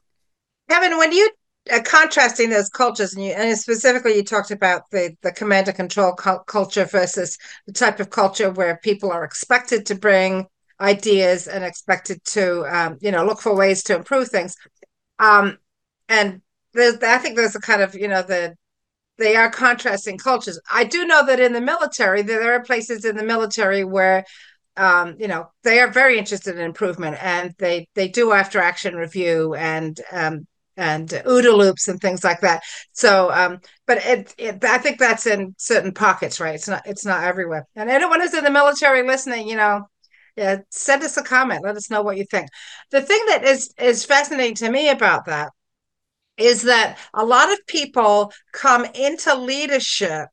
Kevin, 0.69 0.97
when 0.97 1.11
you 1.11 1.29
uh, 1.71 1.81
contrasting 1.85 2.49
those 2.49 2.69
cultures, 2.69 3.13
and, 3.13 3.23
you, 3.23 3.31
and 3.31 3.57
specifically 3.57 4.15
you 4.15 4.23
talked 4.23 4.51
about 4.51 4.89
the 4.91 5.15
the 5.21 5.31
command 5.31 5.67
and 5.67 5.77
control 5.77 6.13
cu- 6.13 6.43
culture 6.45 6.85
versus 6.85 7.37
the 7.67 7.73
type 7.73 7.99
of 7.99 8.09
culture 8.09 8.51
where 8.51 8.79
people 8.83 9.11
are 9.11 9.23
expected 9.23 9.85
to 9.85 9.95
bring 9.95 10.45
ideas 10.81 11.47
and 11.47 11.63
expected 11.63 12.23
to 12.25 12.65
um, 12.65 12.97
you 13.01 13.11
know 13.11 13.25
look 13.25 13.39
for 13.41 13.55
ways 13.55 13.83
to 13.83 13.95
improve 13.95 14.29
things. 14.29 14.55
Um, 15.19 15.57
and 16.09 16.41
there's, 16.73 16.97
I 16.97 17.17
think 17.19 17.37
there's 17.37 17.55
a 17.55 17.61
kind 17.61 17.81
of 17.81 17.95
you 17.95 18.07
know 18.07 18.23
the 18.23 18.55
they 19.17 19.35
are 19.35 19.49
contrasting 19.49 20.17
cultures. 20.17 20.59
I 20.71 20.83
do 20.85 21.05
know 21.05 21.25
that 21.25 21.39
in 21.39 21.53
the 21.53 21.61
military, 21.61 22.23
there 22.23 22.53
are 22.53 22.63
places 22.63 23.05
in 23.05 23.15
the 23.15 23.23
military 23.23 23.83
where 23.83 24.25
um, 24.75 25.15
you 25.19 25.27
know, 25.27 25.51
they 25.63 25.79
are 25.79 25.91
very 25.91 26.17
interested 26.17 26.55
in 26.55 26.61
improvement, 26.61 27.17
and 27.21 27.53
they 27.59 27.87
they 27.93 28.07
do 28.07 28.31
after 28.31 28.59
action 28.59 28.95
review 28.95 29.53
and 29.53 29.99
um, 30.11 30.47
and 30.77 31.09
OODA 31.09 31.55
loops 31.55 31.87
and 31.87 31.99
things 31.99 32.23
like 32.23 32.41
that. 32.41 32.63
So, 32.93 33.31
um, 33.31 33.59
but 33.85 33.99
it, 34.05 34.33
it, 34.37 34.63
I 34.63 34.77
think 34.77 34.99
that's 34.99 35.27
in 35.27 35.55
certain 35.57 35.93
pockets, 35.93 36.39
right? 36.39 36.55
It's 36.55 36.67
not 36.67 36.83
it's 36.85 37.05
not 37.05 37.23
everywhere. 37.23 37.65
And 37.75 37.89
anyone 37.89 38.21
who's 38.21 38.33
in 38.33 38.43
the 38.43 38.51
military 38.51 39.05
listening, 39.05 39.47
you 39.47 39.55
know, 39.55 39.83
yeah, 40.35 40.57
send 40.71 41.03
us 41.03 41.17
a 41.17 41.23
comment. 41.23 41.63
Let 41.63 41.77
us 41.77 41.89
know 41.89 42.01
what 42.01 42.17
you 42.17 42.25
think. 42.25 42.49
The 42.91 43.01
thing 43.01 43.23
that 43.27 43.43
is 43.43 43.73
is 43.79 44.05
fascinating 44.05 44.55
to 44.55 44.71
me 44.71 44.89
about 44.89 45.25
that 45.25 45.51
is 46.37 46.63
that 46.63 46.97
a 47.13 47.23
lot 47.25 47.51
of 47.51 47.59
people 47.67 48.31
come 48.53 48.85
into 48.95 49.35
leadership 49.35 50.27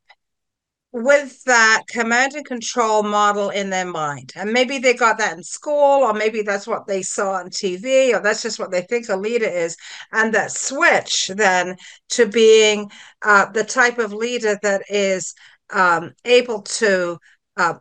with 0.93 1.41
that 1.43 1.83
command 1.87 2.33
and 2.33 2.45
control 2.45 3.01
model 3.01 3.49
in 3.49 3.69
their 3.69 3.85
mind. 3.85 4.33
And 4.35 4.51
maybe 4.51 4.77
they 4.77 4.93
got 4.93 5.17
that 5.19 5.37
in 5.37 5.43
school, 5.43 6.03
or 6.03 6.13
maybe 6.13 6.41
that's 6.41 6.67
what 6.67 6.85
they 6.85 7.01
saw 7.01 7.33
on 7.33 7.49
TV, 7.49 8.13
or 8.13 8.21
that's 8.21 8.41
just 8.41 8.59
what 8.59 8.71
they 8.71 8.81
think 8.81 9.07
a 9.09 9.15
leader 9.15 9.45
is. 9.47 9.77
And 10.11 10.33
that 10.33 10.51
switch 10.51 11.29
then 11.29 11.77
to 12.09 12.25
being 12.27 12.91
uh, 13.21 13.45
the 13.51 13.63
type 13.63 13.99
of 13.99 14.11
leader 14.13 14.59
that 14.63 14.83
is 14.89 15.33
um, 15.71 16.11
able 16.25 16.61
to 16.63 17.17
uh, 17.55 17.75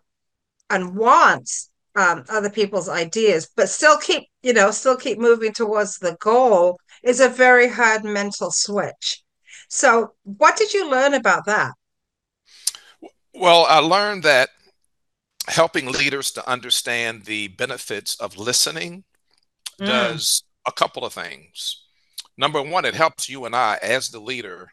and 0.70 0.96
wants 0.96 1.70
um, 1.96 2.24
other 2.28 2.50
people's 2.50 2.88
ideas, 2.88 3.48
but 3.56 3.68
still 3.68 3.98
keep, 3.98 4.24
you 4.42 4.52
know, 4.52 4.70
still 4.70 4.96
keep 4.96 5.18
moving 5.18 5.52
towards 5.52 5.98
the 5.98 6.16
goal 6.20 6.78
is 7.02 7.20
a 7.20 7.28
very 7.28 7.68
hard 7.68 8.04
mental 8.04 8.50
switch. 8.52 9.22
So, 9.68 10.14
what 10.22 10.56
did 10.56 10.72
you 10.72 10.88
learn 10.88 11.14
about 11.14 11.46
that? 11.46 11.72
Well, 13.34 13.66
I 13.68 13.78
learned 13.78 14.24
that 14.24 14.50
helping 15.48 15.86
leaders 15.86 16.30
to 16.32 16.48
understand 16.48 17.24
the 17.24 17.48
benefits 17.48 18.16
of 18.20 18.36
listening 18.36 19.04
mm. 19.80 19.86
does 19.86 20.42
a 20.66 20.72
couple 20.72 21.04
of 21.04 21.12
things. 21.12 21.82
Number 22.36 22.62
one, 22.62 22.84
it 22.84 22.94
helps 22.94 23.28
you 23.28 23.44
and 23.44 23.54
I, 23.54 23.78
as 23.82 24.08
the 24.08 24.20
leader, 24.20 24.72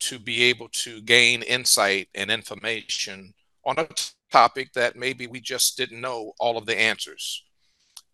to 0.00 0.18
be 0.18 0.44
able 0.44 0.68
to 0.70 1.00
gain 1.02 1.42
insight 1.42 2.08
and 2.14 2.30
information 2.30 3.34
on 3.64 3.78
a 3.78 3.88
topic 4.30 4.72
that 4.72 4.96
maybe 4.96 5.26
we 5.26 5.40
just 5.40 5.76
didn't 5.76 6.00
know 6.00 6.32
all 6.38 6.56
of 6.56 6.66
the 6.66 6.78
answers. 6.78 7.44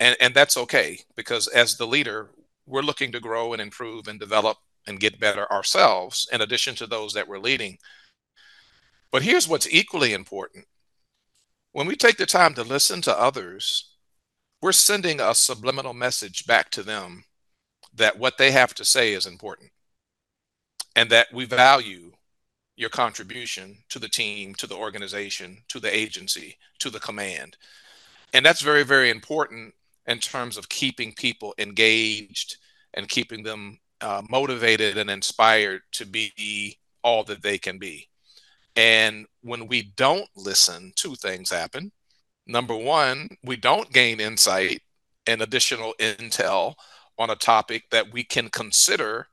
And, 0.00 0.16
and 0.20 0.34
that's 0.34 0.56
okay 0.56 0.98
because 1.16 1.46
as 1.48 1.76
the 1.76 1.86
leader, 1.86 2.30
we're 2.66 2.82
looking 2.82 3.12
to 3.12 3.20
grow 3.20 3.52
and 3.52 3.62
improve 3.62 4.08
and 4.08 4.18
develop 4.18 4.58
and 4.86 5.00
get 5.00 5.20
better 5.20 5.50
ourselves 5.52 6.28
in 6.32 6.40
addition 6.40 6.74
to 6.76 6.86
those 6.86 7.12
that 7.14 7.28
we're 7.28 7.38
leading. 7.38 7.78
But 9.14 9.22
here's 9.22 9.46
what's 9.46 9.72
equally 9.72 10.12
important 10.12 10.66
when 11.70 11.86
we 11.86 11.94
take 11.94 12.16
the 12.16 12.26
time 12.26 12.52
to 12.54 12.64
listen 12.64 13.00
to 13.02 13.16
others, 13.16 13.92
we're 14.60 14.72
sending 14.72 15.20
a 15.20 15.36
subliminal 15.36 15.94
message 15.94 16.46
back 16.46 16.68
to 16.70 16.82
them 16.82 17.22
that 17.94 18.18
what 18.18 18.38
they 18.38 18.50
have 18.50 18.74
to 18.74 18.84
say 18.84 19.12
is 19.12 19.24
important 19.24 19.70
and 20.96 21.10
that 21.10 21.28
we 21.32 21.44
value 21.44 22.10
your 22.74 22.90
contribution 22.90 23.76
to 23.90 24.00
the 24.00 24.08
team, 24.08 24.52
to 24.56 24.66
the 24.66 24.74
organization, 24.74 25.58
to 25.68 25.78
the 25.78 25.96
agency, 25.96 26.58
to 26.80 26.90
the 26.90 26.98
command. 26.98 27.56
And 28.32 28.44
that's 28.44 28.62
very, 28.62 28.82
very 28.82 29.10
important 29.10 29.74
in 30.08 30.18
terms 30.18 30.56
of 30.56 30.68
keeping 30.68 31.12
people 31.12 31.54
engaged 31.56 32.56
and 32.94 33.08
keeping 33.08 33.44
them 33.44 33.78
uh, 34.00 34.22
motivated 34.28 34.98
and 34.98 35.08
inspired 35.08 35.82
to 35.92 36.04
be 36.04 36.80
all 37.04 37.22
that 37.22 37.42
they 37.42 37.58
can 37.58 37.78
be. 37.78 38.08
And 38.76 39.26
when 39.42 39.68
we 39.68 39.92
don't 39.96 40.28
listen, 40.36 40.92
two 40.96 41.14
things 41.14 41.50
happen. 41.50 41.92
Number 42.46 42.76
one, 42.76 43.28
we 43.42 43.56
don't 43.56 43.92
gain 43.92 44.20
insight 44.20 44.82
and 45.26 45.40
additional 45.40 45.94
intel 45.98 46.74
on 47.18 47.30
a 47.30 47.36
topic 47.36 47.84
that 47.90 48.12
we 48.12 48.24
can 48.24 48.48
consider 48.48 49.28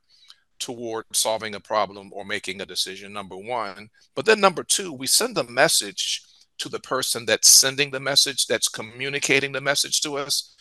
toward 0.58 1.04
solving 1.12 1.56
a 1.56 1.60
problem 1.60 2.10
or 2.12 2.24
making 2.24 2.60
a 2.60 2.66
decision, 2.66 3.12
number 3.12 3.36
one. 3.36 3.90
But 4.14 4.26
then, 4.26 4.40
number 4.40 4.62
two, 4.62 4.92
we 4.92 5.08
send 5.08 5.36
a 5.36 5.44
message 5.44 6.22
to 6.58 6.68
the 6.68 6.78
person 6.78 7.26
that's 7.26 7.48
sending 7.48 7.90
the 7.90 8.00
message, 8.00 8.46
that's 8.46 8.68
communicating 8.68 9.50
the 9.50 9.60
message 9.60 10.00
to 10.02 10.16
us. 10.16 10.54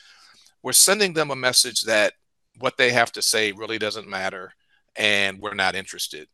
We're 0.64 0.74
sending 0.74 1.14
them 1.14 1.30
a 1.30 1.36
message 1.36 1.84
that 1.84 2.14
what 2.60 2.78
they 2.78 2.92
have 2.92 3.12
to 3.14 3.22
say 3.22 3.52
really 3.52 3.78
doesn't 3.78 4.08
matter 4.08 4.54
and 4.96 5.40
we're 5.40 5.54
not 5.54 5.76
interested. 5.76 6.28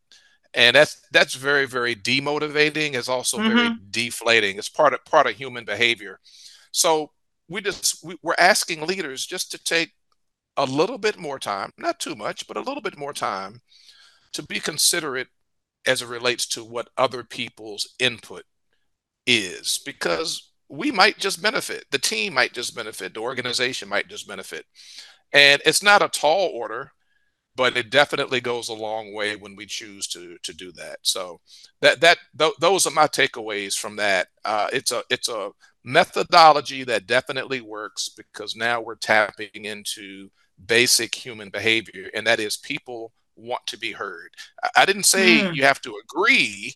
And 0.57 0.75
that's 0.75 1.01
that's 1.11 1.35
very 1.35 1.65
very 1.65 1.95
demotivating. 1.95 2.95
It's 2.95 3.07
also 3.07 3.37
mm-hmm. 3.37 3.55
very 3.55 3.75
deflating. 3.91 4.57
It's 4.57 4.67
part 4.67 4.93
of 4.93 5.05
part 5.05 5.27
of 5.27 5.35
human 5.35 5.63
behavior. 5.63 6.19
So 6.71 7.11
we 7.47 7.61
just 7.61 8.03
we, 8.03 8.17
we're 8.21 8.35
asking 8.37 8.85
leaders 8.85 9.25
just 9.25 9.51
to 9.51 9.63
take 9.63 9.93
a 10.57 10.65
little 10.65 10.97
bit 10.97 11.17
more 11.17 11.39
time, 11.39 11.71
not 11.77 11.99
too 11.99 12.15
much, 12.15 12.47
but 12.47 12.57
a 12.57 12.61
little 12.61 12.81
bit 12.81 12.97
more 12.97 13.13
time 13.13 13.61
to 14.33 14.43
be 14.43 14.59
considerate 14.59 15.27
as 15.85 16.01
it 16.01 16.07
relates 16.07 16.45
to 16.47 16.63
what 16.63 16.89
other 16.97 17.23
people's 17.23 17.95
input 17.99 18.43
is 19.25 19.79
because 19.85 20.51
we 20.69 20.91
might 20.91 21.17
just 21.17 21.41
benefit 21.41 21.85
the 21.91 21.99
team 21.99 22.33
might 22.33 22.53
just 22.53 22.75
benefit 22.75 23.13
the 23.13 23.19
organization 23.19 23.87
might 23.87 24.07
just 24.07 24.27
benefit 24.27 24.65
and 25.33 25.61
it's 25.65 25.83
not 25.83 26.01
a 26.01 26.09
tall 26.09 26.49
order 26.53 26.91
but 27.57 27.75
it 27.75 27.89
definitely 27.89 28.39
goes 28.39 28.69
a 28.69 28.73
long 28.73 29.13
way 29.13 29.35
when 29.35 29.55
we 29.57 29.65
choose 29.65 30.07
to 30.07 30.37
to 30.43 30.53
do 30.53 30.71
that 30.71 30.99
so 31.01 31.41
that 31.81 31.99
that 31.99 32.17
th- 32.39 32.53
those 32.61 32.87
are 32.87 32.91
my 32.91 33.07
takeaways 33.07 33.73
from 33.73 33.97
that 33.97 34.27
uh, 34.45 34.69
it's 34.71 34.93
a 34.93 35.03
it's 35.09 35.27
a 35.27 35.49
methodology 35.83 36.83
that 36.83 37.07
definitely 37.07 37.61
works 37.61 38.09
because 38.09 38.55
now 38.55 38.81
we're 38.81 38.95
tapping 38.95 39.65
into 39.65 40.29
basic 40.65 41.15
human 41.15 41.49
behavior, 41.49 42.09
and 42.13 42.27
that 42.27 42.39
is 42.39 42.57
people 42.57 43.13
want 43.35 43.65
to 43.67 43.77
be 43.77 43.93
heard. 43.93 44.29
I, 44.75 44.85
didn't 44.85 45.05
say 45.05 45.39
mm. 45.39 45.55
you 45.55 45.63
have 45.63 45.81
to 45.81 45.95
agree, 46.03 46.73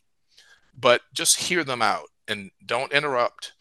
but 0.79 1.01
just 1.13 1.37
hear 1.37 1.63
them 1.63 1.81
out 1.81 2.07
and 2.27 2.51
don't 2.65 2.93
interrupt 2.93 3.53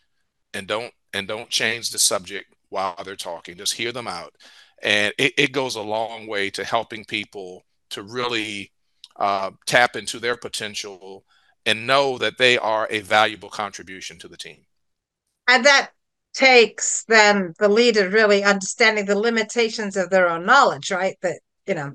and 0.55 0.67
don't 0.67 0.93
and 1.13 1.27
don't 1.27 1.51
change 1.51 1.91
the 1.91 1.99
subject 1.99 2.55
while 2.69 2.95
they're 3.05 3.17
talking. 3.17 3.57
Just 3.57 3.75
hear 3.75 3.91
them 3.91 4.07
out. 4.07 4.35
And 4.83 5.13
it, 5.19 5.35
it 5.37 5.53
goes 5.53 5.77
a 5.77 5.83
long 5.83 6.27
way 6.27 6.51
to 6.51 6.65
helping 6.65 7.05
people 7.05 7.65
to 7.91 8.03
really 8.03 8.73
uh, 9.17 9.51
tap 9.67 9.97
into 9.97 10.19
their 10.19 10.37
potential 10.37 11.25
and 11.67 11.87
know 11.87 12.19
that 12.19 12.39
they 12.39 12.57
are 12.59 12.87
a 12.91 13.01
valuable 13.01 13.51
contribution 13.51 14.19
to 14.19 14.29
the 14.29 14.37
team. 14.37 14.65
And 15.47 15.65
that 15.67 15.91
takes 16.33 17.05
then 17.05 17.53
the 17.59 17.69
leader 17.69 18.09
really 18.09 18.45
understanding 18.45 19.05
the 19.05 19.19
limitations 19.19 19.97
of 19.97 20.11
their 20.11 20.29
own 20.29 20.47
knowledge, 20.47 20.91
right? 20.91 21.17
That, 21.23 21.41
you 21.67 21.75
know, 21.75 21.93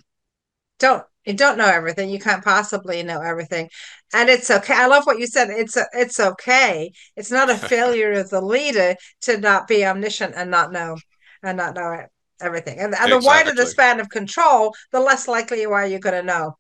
don't 0.80 1.04
you 1.26 1.34
don't 1.34 1.58
know 1.58 1.66
everything. 1.66 2.10
You 2.10 2.20
can't 2.20 2.44
possibly 2.44 3.02
know 3.02 3.22
everything. 3.22 3.70
And 4.14 4.30
it's 4.30 4.52
okay. 4.52 4.76
I 4.76 4.86
love 4.86 5.06
what 5.06 5.18
you 5.18 5.26
said. 5.26 5.50
It's 5.50 5.76
a, 5.76 5.86
it's 5.94 6.20
okay. 6.20 6.92
It's 7.16 7.32
not 7.32 7.50
a 7.50 7.56
failure 7.58 8.12
of 8.14 8.30
the 8.30 8.42
leader 8.42 8.96
to 9.22 9.40
not 9.40 9.68
be 9.68 9.86
omniscient 9.86 10.36
and 10.36 10.52
not 10.52 10.72
know 10.72 10.98
and 11.42 11.58
not 11.58 11.76
know 11.76 12.06
everything. 12.42 12.80
And, 12.80 12.94
and 12.94 12.94
exactly. 12.94 13.20
the 13.20 13.26
wider 13.26 13.52
the 13.54 13.66
span 13.66 14.00
of 14.00 14.10
control, 14.10 14.74
the 14.92 15.00
less 15.00 15.28
likely 15.28 15.62
you 15.62 15.72
are 15.72 15.86
you're 15.86 16.00
going 16.00 16.22
to 16.22 16.24
know 16.24 16.58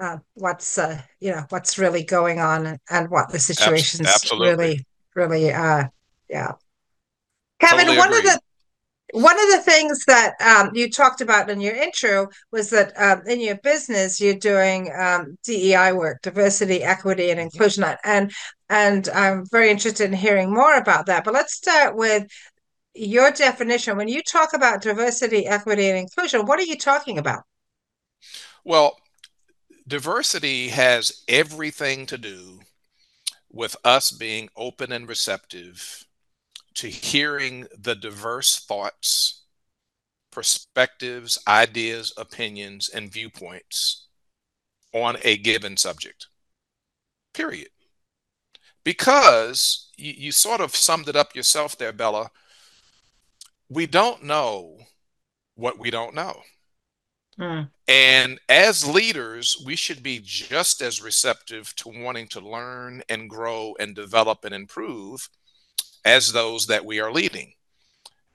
uh, 0.00 0.18
what's 0.34 0.78
uh, 0.78 1.00
you 1.20 1.32
know 1.32 1.44
what's 1.48 1.78
really 1.78 2.04
going 2.04 2.38
on 2.38 2.66
and, 2.66 2.78
and 2.90 3.10
what 3.10 3.30
the 3.30 3.38
situation's 3.38 4.08
Absolutely. 4.08 4.48
really 4.48 4.86
really 5.14 5.52
uh 5.52 5.84
yeah 6.30 6.52
Kevin, 7.58 7.86
totally 7.86 7.98
one 7.98 8.08
agree. 8.08 8.18
of 8.18 8.24
the 8.24 8.40
one 9.14 9.40
of 9.40 9.50
the 9.50 9.62
things 9.62 10.04
that 10.04 10.34
um, 10.40 10.70
you 10.74 10.90
talked 10.90 11.22
about 11.22 11.48
in 11.48 11.62
your 11.62 11.74
intro 11.74 12.28
was 12.52 12.68
that 12.70 12.92
um, 13.00 13.22
in 13.26 13.40
your 13.40 13.56
business 13.56 14.20
you're 14.20 14.34
doing 14.34 14.92
um, 14.94 15.38
DEI 15.44 15.92
work, 15.92 16.20
diversity, 16.20 16.82
equity, 16.82 17.30
and 17.30 17.40
inclusion, 17.40 17.84
and 18.04 18.30
and 18.68 19.08
I'm 19.08 19.46
very 19.50 19.70
interested 19.70 20.04
in 20.04 20.12
hearing 20.12 20.52
more 20.52 20.76
about 20.76 21.06
that. 21.06 21.24
But 21.24 21.32
let's 21.32 21.54
start 21.54 21.96
with 21.96 22.26
your 22.98 23.30
definition. 23.30 23.96
When 23.96 24.08
you 24.08 24.22
talk 24.22 24.52
about 24.52 24.82
diversity, 24.82 25.46
equity, 25.46 25.88
and 25.88 25.98
inclusion, 25.98 26.46
what 26.46 26.58
are 26.58 26.64
you 26.64 26.76
talking 26.76 27.18
about? 27.18 27.44
Well, 28.64 28.98
diversity 29.86 30.68
has 30.68 31.24
everything 31.28 32.06
to 32.06 32.18
do 32.18 32.60
with 33.50 33.76
us 33.84 34.10
being 34.10 34.48
open 34.56 34.92
and 34.92 35.08
receptive 35.08 36.04
to 36.74 36.88
hearing 36.88 37.66
the 37.76 37.94
diverse 37.94 38.58
thoughts, 38.58 39.42
perspectives, 40.30 41.38
ideas, 41.48 42.12
opinions, 42.16 42.88
and 42.88 43.10
viewpoints 43.10 44.06
on 44.92 45.16
a 45.22 45.36
given 45.38 45.76
subject. 45.76 46.28
Period. 47.34 47.68
Because 48.84 49.90
you, 49.96 50.14
you 50.16 50.32
sort 50.32 50.60
of 50.60 50.76
summed 50.76 51.08
it 51.08 51.16
up 51.16 51.34
yourself 51.34 51.76
there, 51.76 51.92
Bella. 51.92 52.30
We 53.68 53.86
don't 53.86 54.24
know 54.24 54.78
what 55.54 55.78
we 55.78 55.90
don't 55.90 56.14
know. 56.14 56.40
Mm. 57.38 57.70
And 57.86 58.40
as 58.48 58.86
leaders, 58.86 59.62
we 59.64 59.76
should 59.76 60.02
be 60.02 60.20
just 60.22 60.82
as 60.82 61.02
receptive 61.02 61.74
to 61.76 61.88
wanting 61.88 62.28
to 62.28 62.40
learn 62.40 63.02
and 63.08 63.30
grow 63.30 63.74
and 63.78 63.94
develop 63.94 64.44
and 64.44 64.54
improve 64.54 65.28
as 66.04 66.32
those 66.32 66.66
that 66.66 66.84
we 66.84 67.00
are 67.00 67.12
leading. 67.12 67.52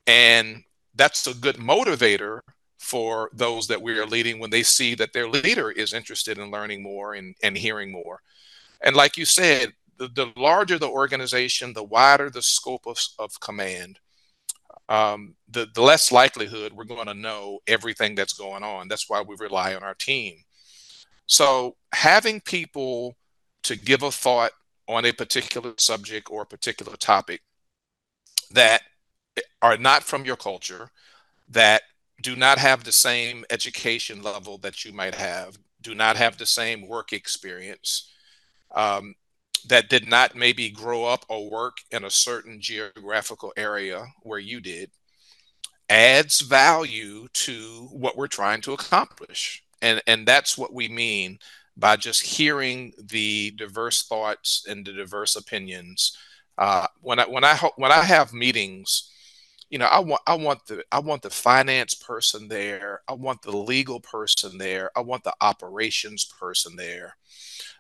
And 0.08 0.64
that's 0.96 1.28
a 1.28 1.34
good 1.34 1.58
motivator 1.58 2.42
for 2.80 3.30
those 3.34 3.68
that 3.68 3.82
we 3.82 3.98
are 3.98 4.06
leading 4.06 4.40
when 4.40 4.50
they 4.50 4.64
see 4.64 4.96
that 4.96 5.14
their 5.14 5.30
leader 5.30 5.72
is 5.72 5.94
interested 5.94 6.38
in 6.38 6.52
learning 6.52 6.84
more 6.84 7.14
and, 7.14 7.36
and 7.42 7.58
hearing 7.58 7.92
more. 7.92 8.22
And 8.82 8.96
like 8.96 9.18
you 9.18 9.26
said, 9.26 9.74
the, 9.98 10.10
the 10.10 10.34
larger 10.36 10.78
the 10.78 10.90
organization, 10.90 11.74
the 11.74 11.84
wider 11.84 12.30
the 12.30 12.42
scope 12.42 12.86
of, 12.86 12.98
of 13.20 13.40
command, 13.40 14.00
um, 14.90 15.36
the, 15.50 15.68
the 15.74 15.82
less 15.82 16.12
likelihood 16.12 16.74
we're 16.74 16.84
going 16.84 17.08
to 17.08 17.14
know 17.14 17.60
everything 17.68 18.16
that's 18.16 18.34
going 18.34 18.64
on. 18.64 18.88
That's 18.88 19.10
why 19.10 19.22
we 19.22 19.36
rely 19.40 19.76
on 19.76 19.84
our 19.84 19.94
team. 19.94 20.36
So 21.26 21.76
having 21.94 22.42
people 22.42 23.16
to 23.64 23.76
give 23.76 24.04
a 24.04 24.12
thought 24.12 24.52
on 24.88 25.06
a 25.06 25.14
particular 25.14 25.74
subject 25.78 26.30
or 26.30 26.42
a 26.42 26.46
particular 26.46 26.98
topic 26.98 27.42
that 28.52 28.82
are 29.62 29.78
not 29.78 30.04
from 30.04 30.26
your 30.26 30.36
culture, 30.36 30.90
that 31.50 31.84
do 32.22 32.36
not 32.36 32.58
have 32.58 32.84
the 32.84 32.92
same 32.92 33.46
education 33.50 34.22
level 34.22 34.58
that 34.60 34.86
you 34.86 34.94
might 34.94 35.16
have, 35.16 35.58
do 35.82 35.96
not 35.96 36.18
have 36.18 36.38
the 36.38 36.46
same 36.46 36.88
work 36.88 37.14
experience, 37.14 38.12
um, 38.76 39.16
that 39.70 39.90
did 39.90 40.08
not 40.08 40.36
maybe 40.36 40.70
grow 40.70 41.06
up 41.06 41.26
or 41.30 41.50
work 41.50 41.78
in 41.92 42.04
a 42.04 42.10
certain 42.10 42.60
geographical 42.62 43.54
area 43.58 44.06
where 44.24 44.40
you 44.40 44.60
did 44.60 44.92
adds 45.90 46.42
value 46.42 47.28
to 47.34 47.88
what 47.92 48.18
we're 48.18 48.28
trying 48.28 48.62
to 48.62 48.74
accomplish. 48.74 49.64
And, 49.82 50.02
and 50.08 50.26
that's 50.26 50.58
what 50.58 50.74
we 50.74 50.88
mean 50.88 51.40
by 51.76 51.98
just 51.98 52.22
hearing 52.24 52.94
the 52.98 53.52
diverse 53.52 54.04
thoughts 54.04 54.66
and 54.68 54.86
the 54.86 54.94
diverse 54.94 55.36
opinions. 55.36 56.18
Uh, 56.58 56.88
when 57.02 57.20
I 57.20 57.24
when 57.26 57.44
I 57.44 57.56
when 57.78 57.92
I 57.92 58.02
have 58.02 58.32
meetings, 58.32 59.12
you 59.70 59.80
know, 59.80 59.88
I 59.88 60.00
want 60.00 60.22
I 60.28 60.36
want 60.36 60.66
the 60.68 60.84
I 60.92 61.00
want 61.00 61.24
the 61.24 61.32
finance 61.32 61.96
person 61.96 62.48
there. 62.48 63.02
I 63.08 63.14
want 63.14 63.42
the 63.42 63.58
legal 63.58 64.00
person 64.00 64.60
there. 64.60 64.92
I 64.96 65.02
want 65.02 65.24
the 65.24 65.34
operations 65.42 66.26
person 66.26 66.76
there. 66.76 67.16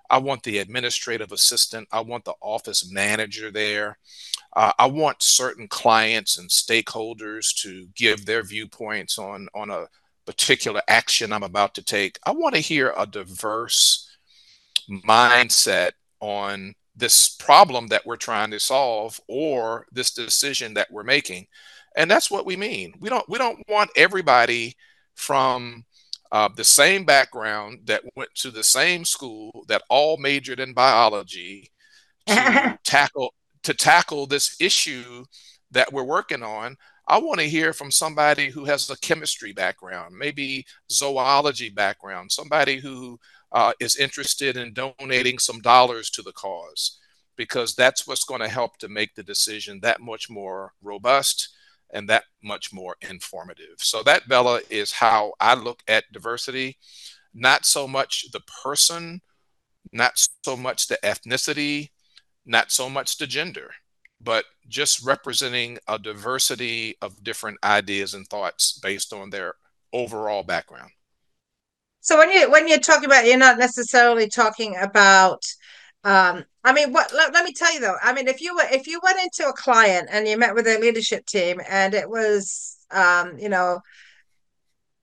I 0.10 0.18
want 0.18 0.44
the 0.44 0.60
administrative 0.60 1.32
assistant. 1.32 1.88
I 1.92 2.02
want 2.02 2.26
the 2.26 2.36
office 2.42 2.92
manager 2.92 3.52
there. 3.52 3.98
Uh, 4.56 4.72
I 4.78 4.86
want 4.86 5.24
certain 5.24 5.68
clients 5.68 6.38
and 6.38 6.50
stakeholders 6.50 7.56
to 7.62 7.88
give 7.96 8.26
their 8.26 8.44
viewpoints 8.44 9.18
on 9.18 9.48
on 9.56 9.70
a 9.70 9.88
particular 10.26 10.82
action 10.88 11.34
I'm 11.34 11.44
about 11.44 11.76
to 11.76 11.84
take. 11.84 12.20
I 12.26 12.32
want 12.32 12.56
to 12.56 12.62
hear 12.62 12.94
a 12.98 13.06
diverse 13.06 14.10
mindset 14.90 15.92
on 16.20 16.76
this 16.96 17.30
problem 17.30 17.88
that 17.88 18.06
we're 18.06 18.16
trying 18.16 18.52
to 18.52 18.60
solve 18.60 19.20
or 19.28 19.88
this 19.92 20.12
decision 20.12 20.76
that 20.76 20.92
we're 20.92 21.04
making. 21.04 21.48
And 21.96 22.10
that's 22.10 22.30
what 22.30 22.46
we 22.46 22.56
mean. 22.56 22.94
We 23.00 23.10
don't 23.10 23.28
we 23.30 23.38
don't 23.38 23.62
want 23.68 23.92
everybody 23.96 24.76
from 25.16 25.86
uh, 26.34 26.50
the 26.56 26.64
same 26.64 27.06
background 27.06 27.82
that 27.86 28.02
went 28.16 28.34
to 28.34 28.50
the 28.50 28.64
same 28.64 29.06
school 29.06 29.64
that 29.68 29.84
all 29.88 30.18
majored 30.18 30.60
in 30.60 30.74
biology 30.74 31.70
to 32.26 32.80
tackle 32.84 33.36
to 33.62 33.74
tackle 33.74 34.26
this 34.26 34.58
issue 34.60 35.24
that 35.72 35.94
we're 35.94 36.04
working 36.04 36.42
on. 36.44 36.76
I 37.08 37.20
want 37.20 37.40
to 37.40 37.48
hear 37.50 37.72
from 37.72 37.92
somebody 37.92 38.50
who 38.50 38.66
has 38.66 38.90
a 38.90 38.98
chemistry 38.98 39.54
background 39.54 40.16
maybe 40.18 40.66
zoology 40.92 41.70
background 41.70 42.32
somebody 42.32 42.78
who 42.78 43.20
uh, 43.52 43.74
is 43.80 43.98
interested 43.98 44.58
in 44.58 44.74
donating 44.74 45.38
some 45.38 45.60
dollars 45.60 46.10
to 46.12 46.24
the 46.24 46.32
cause 46.32 46.98
because 47.36 47.76
that's 47.76 48.08
what's 48.08 48.24
going 48.24 48.42
to 48.42 48.48
help 48.48 48.78
to 48.78 48.88
make 48.88 49.14
the 49.14 49.24
decision 49.24 49.80
that 49.82 50.02
much 50.02 50.30
more 50.30 50.74
robust 50.82 51.50
and 51.94 52.10
that 52.10 52.26
much 52.44 52.74
more 52.74 52.98
informative. 53.02 53.76
So 53.78 54.04
that 54.04 54.28
Bella 54.28 54.62
is 54.70 54.92
how 54.92 55.34
I 55.40 55.54
look 55.54 55.82
at 55.88 56.12
diversity, 56.12 56.78
not 57.34 57.66
so 57.66 57.88
much 57.88 58.26
the 58.32 58.42
person, 58.64 59.22
not 59.92 60.14
so 60.44 60.58
much 60.58 60.88
the 60.88 60.98
ethnicity, 61.04 61.90
not 62.46 62.72
so 62.72 62.90
much 62.90 63.18
the 63.18 63.28
gender, 63.28 63.72
but 64.20 64.46
just 64.68 65.06
representing 65.06 65.78
a 65.88 66.00
diversity 66.00 66.96
of 67.02 67.24
different 67.24 67.58
ideas 67.64 68.14
and 68.14 68.28
thoughts 68.28 68.80
based 68.82 69.14
on 69.14 69.30
their 69.30 69.54
overall 69.94 70.44
background. 70.44 70.92
So 72.02 72.18
when 72.18 72.32
you 72.32 72.52
when 72.52 72.68
you're 72.68 72.80
talking 72.80 73.06
about 73.06 73.26
you're 73.26 73.38
not 73.38 73.58
necessarily 73.58 74.28
talking 74.28 74.76
about 74.82 75.42
um, 76.04 76.44
I 76.64 76.74
mean, 76.74 76.92
what? 76.92 77.14
Let, 77.14 77.34
let, 77.34 77.46
me 77.46 77.54
tell 77.54 77.74
you 77.74 77.80
though. 77.80 77.96
I 78.02 78.14
mean, 78.14 78.28
if 78.28 78.42
you 78.42 78.56
were 78.56 78.66
if 78.72 78.88
you 78.88 79.00
went 79.04 79.20
into 79.22 79.50
a 79.50 79.54
client 79.54 80.10
and 80.12 80.28
you 80.28 80.38
met 80.38 80.56
with 80.56 80.66
their 80.66 80.80
leadership 80.80 81.26
team, 81.26 81.62
and 81.70 81.94
it 81.94 82.10
was, 82.10 82.78
um, 82.92 83.38
you 83.38 83.50
know, 83.50 83.80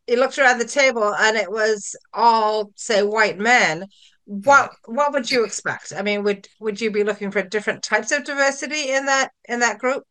you 0.07 0.17
looked 0.17 0.39
around 0.39 0.59
the 0.59 0.65
table 0.65 1.15
and 1.15 1.37
it 1.37 1.51
was 1.51 1.97
all 2.13 2.73
say 2.77 3.03
white 3.03 3.39
men. 3.39 3.87
What 4.25 4.71
what 4.87 5.13
would 5.13 5.31
you 5.31 5.45
expect? 5.45 5.93
I 5.97 6.03
mean, 6.03 6.23
would 6.25 6.47
would 6.61 6.81
you 6.81 6.91
be 6.91 7.05
looking 7.05 7.31
for 7.31 7.43
different 7.43 7.83
types 7.83 8.13
of 8.13 8.25
diversity 8.25 8.91
in 8.93 9.07
that 9.07 9.31
in 9.49 9.61
that 9.61 9.79
group? 9.79 10.05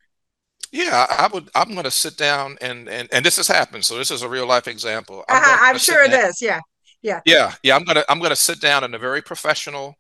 Yeah, 0.72 1.06
I 1.10 1.28
would. 1.32 1.50
I'm 1.56 1.72
going 1.72 1.84
to 1.84 1.92
sit 1.92 2.18
down 2.18 2.58
and 2.62 2.88
and 2.90 3.08
and 3.12 3.26
this 3.26 3.38
has 3.38 3.48
happened. 3.48 3.86
So 3.86 3.98
this 3.98 4.12
is 4.12 4.22
a 4.22 4.30
real 4.30 4.46
life 4.46 4.68
example. 4.68 5.24
I'm, 5.30 5.44
uh, 5.44 5.58
I'm 5.62 5.78
sure 5.78 6.04
it 6.04 6.12
down. 6.12 6.30
is. 6.30 6.42
Yeah, 6.42 6.60
yeah, 7.02 7.22
yeah, 7.26 7.54
yeah. 7.64 7.76
I'm 7.76 7.84
gonna 7.84 8.04
I'm 8.10 8.20
gonna 8.20 8.36
sit 8.36 8.62
down 8.62 8.84
in 8.84 8.94
a 8.94 9.00
very 9.00 9.22
professional 9.22 9.96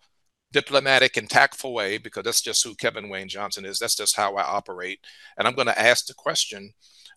diplomatic 0.51 1.17
and 1.17 1.29
tactful 1.29 1.73
way 1.73 1.97
because 1.97 2.23
that's 2.23 2.41
just 2.41 2.63
who 2.63 2.75
Kevin 2.75 3.09
Wayne 3.09 3.29
Johnson 3.29 3.65
is. 3.65 3.79
That's 3.79 3.95
just 3.95 4.15
how 4.15 4.35
I 4.35 4.43
operate. 4.43 4.99
And 5.37 5.47
I'm 5.47 5.55
going 5.55 5.67
to 5.67 5.79
ask 5.79 6.07
the 6.07 6.13
question. 6.13 6.73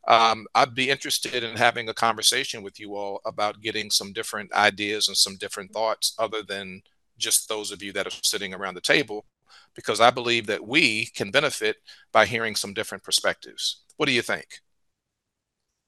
Um, 0.08 0.46
I'd 0.54 0.74
be 0.74 0.90
interested 0.90 1.44
in 1.44 1.56
having 1.56 1.88
a 1.88 1.94
conversation 1.94 2.62
with 2.62 2.80
you 2.80 2.96
all 2.96 3.20
about 3.24 3.60
getting 3.60 3.90
some 3.90 4.12
different 4.12 4.52
ideas 4.52 5.08
and 5.08 5.16
some 5.16 5.36
different 5.36 5.72
thoughts 5.72 6.14
other 6.18 6.42
than 6.42 6.82
just 7.18 7.48
those 7.48 7.70
of 7.70 7.82
you 7.82 7.92
that 7.92 8.06
are 8.06 8.18
sitting 8.22 8.52
around 8.52 8.74
the 8.74 8.80
table, 8.80 9.26
because 9.74 10.00
I 10.00 10.10
believe 10.10 10.46
that 10.48 10.66
we 10.66 11.06
can 11.06 11.30
benefit 11.30 11.76
by 12.12 12.26
hearing 12.26 12.56
some 12.56 12.74
different 12.74 13.04
perspectives. 13.04 13.82
What 13.96 14.06
do 14.06 14.12
you 14.12 14.22
think? 14.22 14.60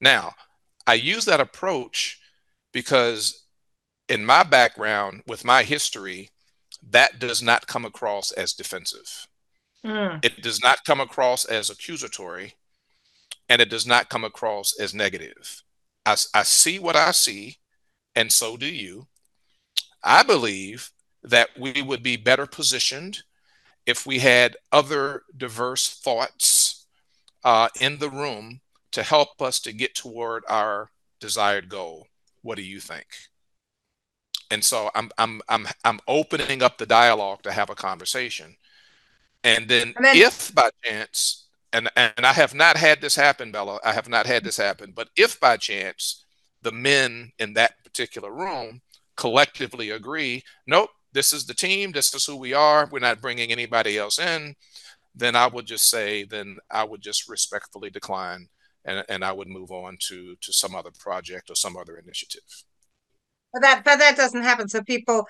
Now, 0.01 0.33
I 0.87 0.95
use 0.95 1.25
that 1.25 1.41
approach 1.41 2.21
because 2.73 3.47
in 4.09 4.25
my 4.25 4.43
background, 4.43 5.23
with 5.27 5.45
my 5.45 5.63
history, 5.63 6.31
that 6.91 7.19
does 7.19 7.43
not 7.43 7.67
come 7.67 7.85
across 7.85 8.33
as 8.33 8.53
defensive. 8.53 9.27
Mm. 9.85 10.25
It 10.25 10.43
does 10.43 10.63
not 10.63 10.85
come 10.85 11.01
across 11.01 11.45
as 11.45 11.71
accusatory, 11.71 12.55
and 13.49 13.61
it 13.61 13.69
does 13.69 13.87
not 13.87 14.09
come 14.09 14.25
across 14.25 14.79
as 14.79 14.95
negative. 14.95 15.63
I, 16.07 16.17
I 16.35 16.43
see 16.43 16.79
what 16.79 16.97
I 16.97 17.11
see, 17.11 17.59
and 18.15 18.33
so 18.33 18.57
do 18.57 18.67
you. 18.67 19.07
I 20.03 20.23
believe 20.23 20.91
that 21.23 21.49
we 21.59 21.83
would 21.83 22.03
be 22.03 22.17
better 22.17 22.47
positioned 22.47 23.23
if 23.87 24.07
we 24.07 24.19
had 24.19 24.57
other 24.73 25.23
diverse 25.37 25.89
thoughts 25.89 26.87
uh, 27.43 27.69
in 27.81 27.99
the 27.99 28.11
room 28.11 28.61
to 28.93 29.03
help 29.03 29.43
us 29.43 29.61
to 29.61 29.73
get 29.73 29.95
toward 29.95 30.45
our 30.49 30.91
desired 31.21 31.69
goal. 31.69 32.07
What 32.43 32.57
do 32.57 32.63
you 32.63 32.81
think? 32.81 33.07
And 34.55 34.65
so 34.65 34.89
I'm 34.95 35.11
I'm 35.19 35.43
I'm 35.49 35.67
I'm 35.85 35.99
opening 36.07 36.63
up 36.63 36.79
the 36.79 36.87
dialogue 36.87 37.43
to 37.43 37.53
have 37.53 37.71
a 37.71 37.75
conversation. 37.75 38.57
And 39.43 39.69
then, 39.69 39.93
and 39.97 40.05
then 40.05 40.17
if 40.17 40.55
by 40.55 40.71
chance, 40.85 41.49
and 41.73 41.91
and 41.97 42.25
I 42.25 42.33
have 42.33 42.55
not 42.55 42.77
had 42.77 43.01
this 43.01 43.17
happen, 43.17 43.51
Bella, 43.51 43.81
I 43.85 43.93
have 43.93 44.09
not 44.09 44.27
had 44.27 44.45
this 44.45 44.57
happen, 44.57 44.93
but 44.95 45.09
if 45.17 45.41
by 45.41 45.57
chance 45.57 46.25
the 46.63 46.71
men 46.71 47.33
in 47.41 47.55
that 47.55 47.83
particular 47.85 48.33
room 48.33 48.81
collectively 49.17 49.91
agree, 49.91 50.45
nope, 50.69 50.91
this 51.13 51.33
is 51.33 51.45
the 51.47 51.55
team, 51.55 51.91
this 51.91 52.15
is 52.15 52.25
who 52.25 52.37
we 52.37 52.55
are, 52.55 52.89
we're 52.91 53.01
not 53.01 53.21
bringing 53.21 53.51
anybody 53.51 53.99
else 53.99 54.19
in, 54.21 54.55
then 55.17 55.35
I 55.35 55.49
would 55.49 55.67
just 55.67 55.91
say, 55.91 56.25
then 56.25 56.59
I 56.71 56.85
would 56.85 57.03
just 57.03 57.29
respectfully 57.29 57.91
decline 57.91 58.49
and, 58.85 59.05
and 59.09 59.25
I 59.25 59.33
would 59.33 59.49
move 59.49 59.73
on 59.73 59.97
to 60.09 60.37
to 60.41 60.53
some 60.53 60.77
other 60.77 60.93
project 60.97 61.51
or 61.51 61.57
some 61.57 61.77
other 61.77 61.97
initiative 61.97 62.65
but 63.55 63.63
that 63.63 63.83
but 63.85 63.99
that 63.99 64.17
doesn't 64.17 64.43
happen. 64.43 64.69
So 64.69 64.83
people 64.83 65.27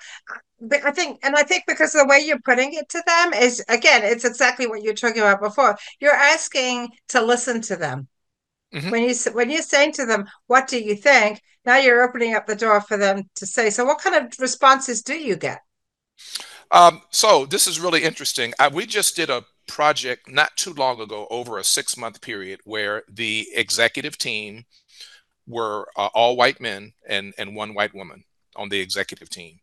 i 0.83 0.91
think 0.91 1.19
and 1.21 1.35
i 1.35 1.43
think 1.43 1.63
because 1.67 1.91
the 1.91 2.05
way 2.07 2.17
you're 2.19 2.39
putting 2.39 2.73
it 2.73 2.87
to 2.87 3.03
them 3.05 3.33
is 3.33 3.63
again 3.67 4.01
it's 4.03 4.23
exactly 4.23 4.65
what 4.65 4.81
you're 4.81 4.93
talking 4.93 5.21
about 5.21 5.39
before. 5.39 5.77
You're 6.01 6.11
asking 6.11 6.89
to 7.09 7.21
listen 7.21 7.61
to 7.61 7.77
them. 7.77 8.07
Mm-hmm. 8.73 8.89
when 8.89 9.03
you 9.03 9.15
when 9.31 9.49
you're 9.49 9.61
saying 9.61 9.93
to 9.93 10.05
them 10.05 10.25
what 10.47 10.67
do 10.67 10.79
you 10.79 10.95
think? 10.95 11.41
Now 11.65 11.77
you're 11.77 12.03
opening 12.03 12.33
up 12.33 12.45
the 12.45 12.55
door 12.55 12.81
for 12.81 12.97
them 12.97 13.23
to 13.35 13.45
say 13.45 13.69
so 13.69 13.85
what 13.85 13.99
kind 13.99 14.15
of 14.15 14.33
responses 14.39 15.01
do 15.03 15.13
you 15.13 15.35
get? 15.37 15.59
Um, 16.71 17.01
so 17.11 17.45
this 17.45 17.67
is 17.67 17.79
really 17.79 18.03
interesting. 18.03 18.53
I, 18.59 18.69
we 18.69 18.87
just 18.87 19.15
did 19.15 19.29
a 19.29 19.45
project 19.67 20.29
not 20.29 20.55
too 20.57 20.73
long 20.73 20.99
ago 20.99 21.27
over 21.29 21.57
a 21.57 21.63
six 21.63 21.95
month 21.95 22.21
period 22.21 22.59
where 22.63 23.03
the 23.09 23.47
executive 23.53 24.17
team 24.17 24.65
were 25.47 25.87
uh, 25.95 26.09
all 26.13 26.35
white 26.35 26.59
men 26.59 26.93
and, 27.07 27.33
and 27.37 27.55
one 27.55 27.73
white 27.73 27.93
woman 27.93 28.23
on 28.55 28.69
the 28.69 28.79
executive 28.79 29.29
team. 29.29 29.59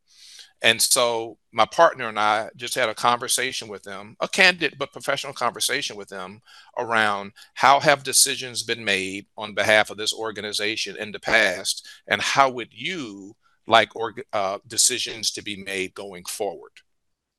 And 0.63 0.81
so 0.81 1.39
my 1.51 1.67
partner 1.67 2.09
and 2.09 2.19
I 2.19 2.51
just 2.55 2.77
had 2.77 2.89
a 2.89 2.95
conversation 2.95 3.67
with 3.67 3.83
them, 3.83 4.17
a 4.21 4.29
candid 4.29 4.77
but 4.79 4.93
professional 4.93 5.33
conversation 5.33 5.97
with 5.97 6.09
them 6.09 6.41
around 6.79 7.33
how 7.55 7.81
have 7.81 8.05
decisions 8.05 8.63
been 8.63 8.85
made 8.85 9.27
on 9.37 9.55
behalf 9.55 9.91
of 9.91 9.97
this 9.97 10.15
organization 10.15 10.97
in 10.97 11.11
the 11.11 11.19
past, 11.19 11.89
and 12.07 12.23
how 12.23 12.49
would 12.49 12.69
you 12.71 13.35
like 13.67 13.95
org- 13.97 14.25
uh, 14.33 14.59
decisions 14.69 15.33
to 15.33 15.43
be 15.43 15.57
made 15.57 15.95
going 15.95 16.25
forward? 16.25 16.73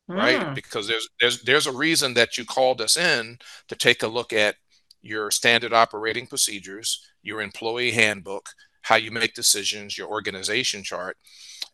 Mm. 0.09 0.17
Right? 0.17 0.43
Hmm. 0.43 0.53
Because 0.53 0.89
there's 0.89 1.07
there's 1.21 1.41
there's 1.43 1.67
a 1.67 1.71
reason 1.71 2.13
that 2.15 2.37
you 2.37 2.43
called 2.43 2.81
us 2.81 2.97
in 2.97 3.39
to 3.69 3.75
take 3.75 4.03
a 4.03 4.07
look 4.07 4.33
at 4.33 4.55
your 5.01 5.31
standard 5.31 5.71
operating 5.71 6.27
procedures, 6.27 6.99
your 7.23 7.41
employee 7.41 7.91
handbook, 7.91 8.49
how 8.83 8.95
you 8.95 9.11
make 9.11 9.33
decisions, 9.33 9.97
your 9.97 10.09
organization 10.09 10.83
chart, 10.83 11.17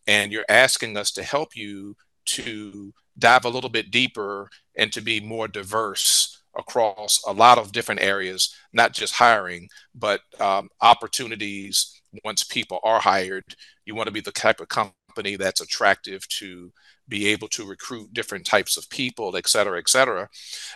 and 0.07 0.31
you're 0.31 0.45
asking 0.47 0.95
us 0.95 1.11
to 1.11 1.23
help 1.23 1.55
you 1.55 1.95
to 2.25 2.93
dive 3.17 3.45
a 3.45 3.49
little 3.49 3.69
bit 3.69 3.91
deeper 3.91 4.49
and 4.77 4.93
to 4.93 5.01
be 5.01 5.19
more 5.19 5.47
diverse 5.47 6.41
across 6.57 7.21
a 7.27 7.33
lot 7.33 7.57
of 7.57 7.71
different 7.71 8.01
areas, 8.01 8.55
not 8.73 8.93
just 8.93 9.15
hiring, 9.15 9.67
but 9.93 10.21
um, 10.39 10.69
opportunities 10.81 12.01
once 12.23 12.43
people 12.43 12.79
are 12.83 12.99
hired. 12.99 13.43
You 13.85 13.95
want 13.95 14.07
to 14.07 14.13
be 14.13 14.21
the 14.21 14.31
type 14.31 14.59
of 14.59 14.67
company 14.67 15.35
that's 15.35 15.61
attractive 15.61 16.27
to 16.29 16.71
be 17.07 17.27
able 17.27 17.47
to 17.49 17.67
recruit 17.67 18.13
different 18.13 18.45
types 18.45 18.77
of 18.77 18.89
people, 18.89 19.35
et 19.35 19.47
cetera, 19.47 19.79
et 19.79 19.89
cetera. 19.89 20.29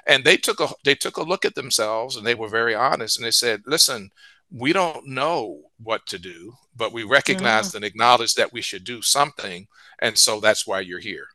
And 0.07 0.23
they 0.23 0.37
took 0.37 0.59
a 0.59 0.69
they 0.83 0.95
took 0.95 1.17
a 1.17 1.23
look 1.23 1.45
at 1.45 1.55
themselves 1.55 2.15
and 2.15 2.25
they 2.25 2.35
were 2.35 2.49
very 2.49 2.75
honest 2.75 3.17
and 3.17 3.25
they 3.25 3.31
said, 3.31 3.61
listen, 3.65 4.09
we 4.53 4.71
don't 4.71 5.07
know 5.07 5.61
what 5.81 6.05
to 6.05 6.19
do, 6.19 6.53
but 6.75 6.93
we 6.93 7.03
recognize 7.03 7.71
mm. 7.71 7.75
and 7.75 7.85
acknowledge 7.85 8.35
that 8.35 8.53
we 8.53 8.61
should 8.61 8.83
do 8.83 9.01
something. 9.01 9.67
And 9.99 10.17
so 10.17 10.39
that's 10.39 10.67
why 10.67 10.81
you're 10.81 10.99
here. 10.99 11.27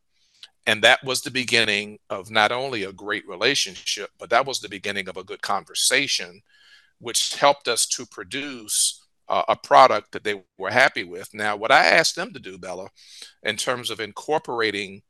And 0.66 0.82
that 0.82 1.02
was 1.02 1.22
the 1.22 1.30
beginning 1.30 1.98
of 2.10 2.30
not 2.30 2.52
only 2.52 2.84
a 2.84 2.92
great 2.92 3.26
relationship, 3.26 4.10
but 4.18 4.30
that 4.30 4.46
was 4.46 4.60
the 4.60 4.68
beginning 4.68 5.08
of 5.08 5.16
a 5.16 5.24
good 5.24 5.42
conversation, 5.42 6.42
which 7.00 7.34
helped 7.34 7.66
us 7.66 7.86
to 7.86 8.06
produce 8.06 9.04
uh, 9.28 9.42
a 9.48 9.56
product 9.56 10.12
that 10.12 10.24
they 10.24 10.42
were 10.56 10.70
happy 10.70 11.04
with. 11.04 11.32
Now, 11.34 11.56
what 11.56 11.72
I 11.72 11.86
asked 11.86 12.16
them 12.16 12.32
to 12.32 12.38
do, 12.38 12.56
Bella, 12.56 12.88
in 13.42 13.56
terms 13.56 13.90
of 13.90 14.00
incorporating, 14.00 15.02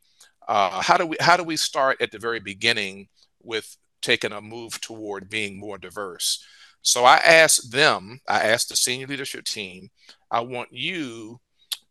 uh, 0.46 0.80
how 0.80 0.96
do 0.96 1.06
we 1.06 1.16
how 1.20 1.36
do 1.36 1.44
we 1.44 1.56
start 1.56 2.00
at 2.00 2.10
the 2.10 2.18
very 2.18 2.40
beginning 2.40 3.08
with 3.42 3.76
taking 4.00 4.32
a 4.32 4.40
move 4.40 4.80
toward 4.80 5.28
being 5.28 5.58
more 5.58 5.76
diverse? 5.76 6.42
So 6.82 7.04
I 7.04 7.16
asked 7.16 7.72
them, 7.72 8.20
I 8.28 8.40
asked 8.40 8.68
the 8.68 8.76
senior 8.76 9.06
leadership 9.06 9.44
team, 9.44 9.90
I 10.30 10.40
want 10.40 10.68
you 10.72 11.40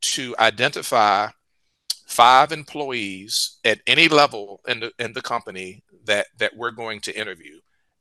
to 0.02 0.36
identify 0.40 1.30
five 2.06 2.52
employees 2.52 3.58
at 3.66 3.82
any 3.86 4.08
level 4.08 4.62
in 4.68 4.80
the 4.80 4.92
in 5.00 5.14
the 5.14 5.22
company 5.22 5.84
that 6.06 6.28
that 6.38 6.56
we're 6.56 6.72
going 6.72 7.02
to 7.02 7.20
interview. 7.20 7.60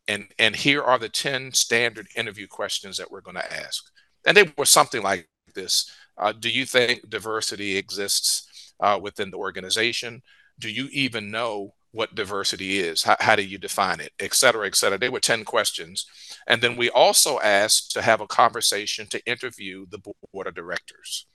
And 0.08 0.28
and 0.38 0.54
here 0.54 0.82
are 0.82 0.98
the 0.98 1.08
10 1.08 1.52
standard 1.52 2.06
interview 2.16 2.46
questions 2.46 2.96
that 2.98 3.10
we're 3.10 3.20
going 3.20 3.36
to 3.36 3.52
ask. 3.52 3.84
And 4.24 4.36
they 4.36 4.52
were 4.56 4.64
something 4.64 5.02
like 5.02 5.28
this 5.54 5.90
uh, 6.18 6.32
do 6.32 6.48
you 6.48 6.64
think 6.64 7.08
diversity 7.08 7.76
exists 7.76 8.72
uh, 8.80 8.98
within 9.00 9.30
the 9.30 9.36
organization? 9.36 10.22
Do 10.58 10.70
you 10.70 10.88
even 10.92 11.30
know 11.30 11.74
what 11.96 12.14
diversity 12.14 12.78
is 12.78 13.02
how, 13.02 13.16
how 13.20 13.36
do 13.36 13.42
you 13.42 13.58
define 13.58 14.00
it 14.00 14.12
et 14.20 14.34
cetera 14.34 14.66
et 14.66 14.76
cetera 14.76 14.98
they 14.98 15.08
were 15.08 15.20
10 15.20 15.44
questions 15.44 16.06
and 16.46 16.62
then 16.62 16.76
we 16.76 16.90
also 16.90 17.40
asked 17.40 17.92
to 17.92 18.02
have 18.02 18.20
a 18.20 18.26
conversation 18.26 19.06
to 19.06 19.24
interview 19.26 19.86
the 19.90 19.98
board 20.32 20.46
of 20.46 20.54
directors 20.54 21.26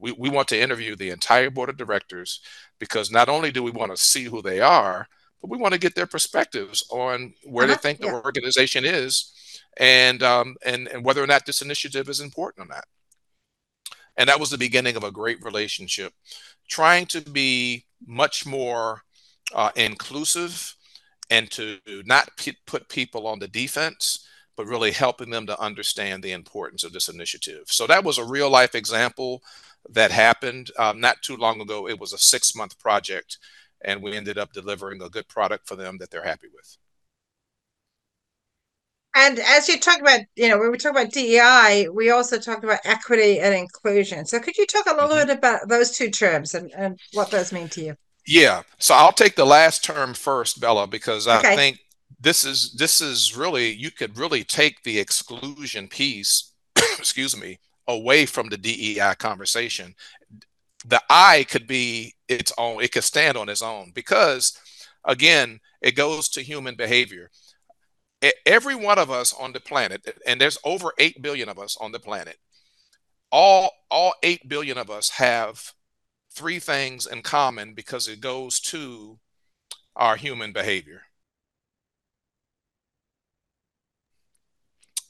we, 0.00 0.12
we 0.12 0.28
want 0.28 0.48
to 0.48 0.60
interview 0.60 0.94
the 0.94 1.10
entire 1.10 1.50
board 1.50 1.68
of 1.68 1.76
directors 1.76 2.40
because 2.78 3.10
not 3.10 3.28
only 3.28 3.50
do 3.50 3.62
we 3.62 3.70
want 3.70 3.90
to 3.90 4.02
see 4.02 4.24
who 4.24 4.42
they 4.42 4.60
are 4.60 5.06
but 5.40 5.50
we 5.50 5.58
want 5.58 5.72
to 5.72 5.80
get 5.80 5.94
their 5.94 6.06
perspectives 6.06 6.84
on 6.90 7.32
where 7.44 7.64
uh-huh. 7.64 7.74
they 7.74 7.78
think 7.78 8.00
yeah. 8.00 8.10
the 8.10 8.24
organization 8.24 8.84
is 8.84 9.32
and 9.78 10.22
um, 10.22 10.56
and 10.64 10.88
and 10.88 11.04
whether 11.04 11.22
or 11.22 11.26
not 11.26 11.46
this 11.46 11.62
initiative 11.62 12.08
is 12.08 12.20
important 12.20 12.66
or 12.66 12.68
not. 12.68 12.84
And 14.16 14.28
that 14.28 14.40
was 14.40 14.50
the 14.50 14.58
beginning 14.58 14.96
of 14.96 15.04
a 15.04 15.12
great 15.12 15.42
relationship, 15.44 16.12
trying 16.68 17.06
to 17.06 17.20
be 17.20 17.86
much 18.04 18.44
more 18.44 19.02
uh, 19.54 19.70
inclusive 19.76 20.74
and 21.30 21.50
to 21.50 21.78
not 22.06 22.30
put 22.66 22.88
people 22.88 23.26
on 23.26 23.38
the 23.38 23.48
defense, 23.48 24.26
but 24.56 24.66
really 24.66 24.90
helping 24.90 25.30
them 25.30 25.46
to 25.46 25.60
understand 25.60 26.22
the 26.22 26.32
importance 26.32 26.84
of 26.84 26.92
this 26.92 27.08
initiative. 27.08 27.64
So 27.66 27.86
that 27.86 28.04
was 28.04 28.18
a 28.18 28.24
real 28.24 28.50
life 28.50 28.74
example 28.74 29.42
that 29.90 30.10
happened 30.10 30.70
um, 30.78 31.00
not 31.00 31.22
too 31.22 31.36
long 31.36 31.60
ago. 31.60 31.88
It 31.88 32.00
was 32.00 32.12
a 32.12 32.18
six 32.18 32.54
month 32.54 32.78
project, 32.78 33.38
and 33.82 34.02
we 34.02 34.16
ended 34.16 34.38
up 34.38 34.52
delivering 34.52 35.02
a 35.02 35.08
good 35.08 35.28
product 35.28 35.68
for 35.68 35.76
them 35.76 35.98
that 35.98 36.10
they're 36.10 36.24
happy 36.24 36.48
with. 36.52 36.76
And 39.14 39.38
as 39.40 39.68
you 39.68 39.80
talk 39.80 40.00
about, 40.00 40.20
you 40.36 40.48
know, 40.48 40.58
when 40.58 40.70
we 40.70 40.78
talk 40.78 40.92
about 40.92 41.12
DEI, 41.12 41.88
we 41.92 42.10
also 42.10 42.38
talked 42.38 42.62
about 42.62 42.80
equity 42.84 43.40
and 43.40 43.54
inclusion. 43.54 44.26
So 44.26 44.38
could 44.38 44.56
you 44.56 44.66
talk 44.66 44.86
a 44.86 44.92
little 44.92 45.08
mm-hmm. 45.08 45.26
bit 45.26 45.38
about 45.38 45.68
those 45.68 45.96
two 45.96 46.10
terms 46.10 46.54
and, 46.54 46.72
and 46.76 46.98
what 47.14 47.30
those 47.30 47.52
mean 47.52 47.68
to 47.70 47.84
you? 47.84 47.96
Yeah. 48.28 48.62
So 48.78 48.94
I'll 48.94 49.12
take 49.12 49.36
the 49.36 49.46
last 49.46 49.82
term 49.82 50.14
first, 50.14 50.60
Bella, 50.60 50.86
because 50.86 51.26
okay. 51.26 51.52
I 51.52 51.56
think 51.56 51.80
this 52.20 52.44
is 52.44 52.72
this 52.74 53.00
is 53.00 53.36
really 53.36 53.72
you 53.72 53.90
could 53.90 54.18
really 54.18 54.44
take 54.44 54.82
the 54.82 54.98
exclusion 54.98 55.88
piece, 55.88 56.52
excuse 56.76 57.36
me, 57.36 57.58
away 57.86 58.26
from 58.26 58.48
the 58.48 58.58
DEI 58.58 59.14
conversation. 59.18 59.94
The 60.86 61.02
I 61.08 61.44
could 61.48 61.66
be 61.66 62.14
its 62.28 62.52
own, 62.58 62.82
it 62.82 62.92
could 62.92 63.04
stand 63.04 63.36
on 63.36 63.48
its 63.48 63.62
own 63.62 63.92
because 63.94 64.58
again, 65.04 65.60
it 65.80 65.96
goes 65.96 66.28
to 66.30 66.42
human 66.42 66.74
behavior 66.74 67.30
every 68.46 68.74
one 68.74 68.98
of 68.98 69.10
us 69.10 69.34
on 69.38 69.52
the 69.52 69.60
planet, 69.60 70.18
and 70.26 70.40
there's 70.40 70.58
over 70.64 70.92
8 70.98 71.22
billion 71.22 71.48
of 71.48 71.58
us 71.58 71.76
on 71.80 71.92
the 71.92 72.00
planet, 72.00 72.36
all, 73.30 73.70
all 73.90 74.14
8 74.22 74.48
billion 74.48 74.78
of 74.78 74.90
us 74.90 75.10
have 75.10 75.72
three 76.38 76.60
things 76.60 77.04
in 77.06 77.20
common 77.20 77.74
because 77.74 78.06
it 78.06 78.20
goes 78.20 78.60
to 78.60 79.18
our 79.96 80.14
human 80.14 80.52
behavior. 80.52 81.02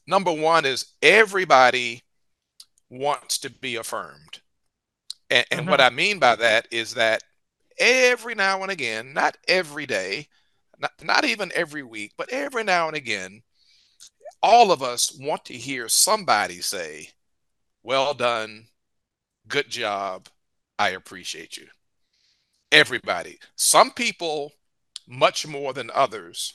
Number 0.06 0.32
one 0.32 0.64
is 0.64 0.94
everybody 1.02 2.02
wants 2.88 3.36
to 3.40 3.50
be 3.50 3.76
affirmed. 3.76 4.40
And, 5.28 5.44
and 5.50 5.60
mm-hmm. 5.60 5.70
what 5.70 5.82
I 5.82 5.90
mean 5.90 6.18
by 6.18 6.34
that 6.36 6.66
is 6.70 6.94
that 6.94 7.22
every 7.78 8.34
now 8.34 8.62
and 8.62 8.72
again, 8.72 9.12
not 9.12 9.36
every 9.46 9.84
day, 9.84 10.28
not, 10.78 10.92
not 11.02 11.26
even 11.26 11.52
every 11.54 11.82
week, 11.82 12.14
but 12.16 12.30
every 12.30 12.64
now 12.64 12.88
and 12.88 12.96
again, 12.96 13.42
all 14.42 14.72
of 14.72 14.82
us 14.82 15.14
want 15.20 15.44
to 15.44 15.52
hear 15.52 15.90
somebody 15.90 16.62
say, 16.62 17.10
Well 17.82 18.14
done, 18.14 18.68
good 19.46 19.68
job, 19.68 20.28
I 20.78 20.90
appreciate 20.90 21.56
you. 21.56 21.66
Everybody. 22.70 23.38
Some 23.56 23.90
people 23.90 24.52
much 25.06 25.46
more 25.46 25.72
than 25.72 25.90
others, 25.94 26.54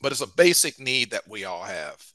but 0.00 0.12
it's 0.12 0.20
a 0.20 0.26
basic 0.26 0.78
need 0.78 1.10
that 1.10 1.28
we 1.28 1.44
all 1.44 1.64
have. 1.64 2.12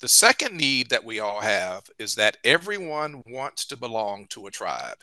The 0.00 0.08
second 0.08 0.56
need 0.56 0.90
that 0.90 1.04
we 1.04 1.20
all 1.20 1.40
have 1.40 1.84
is 1.98 2.14
that 2.16 2.36
everyone 2.44 3.22
wants 3.26 3.64
to 3.66 3.76
belong 3.76 4.26
to 4.30 4.46
a 4.46 4.50
tribe 4.50 4.98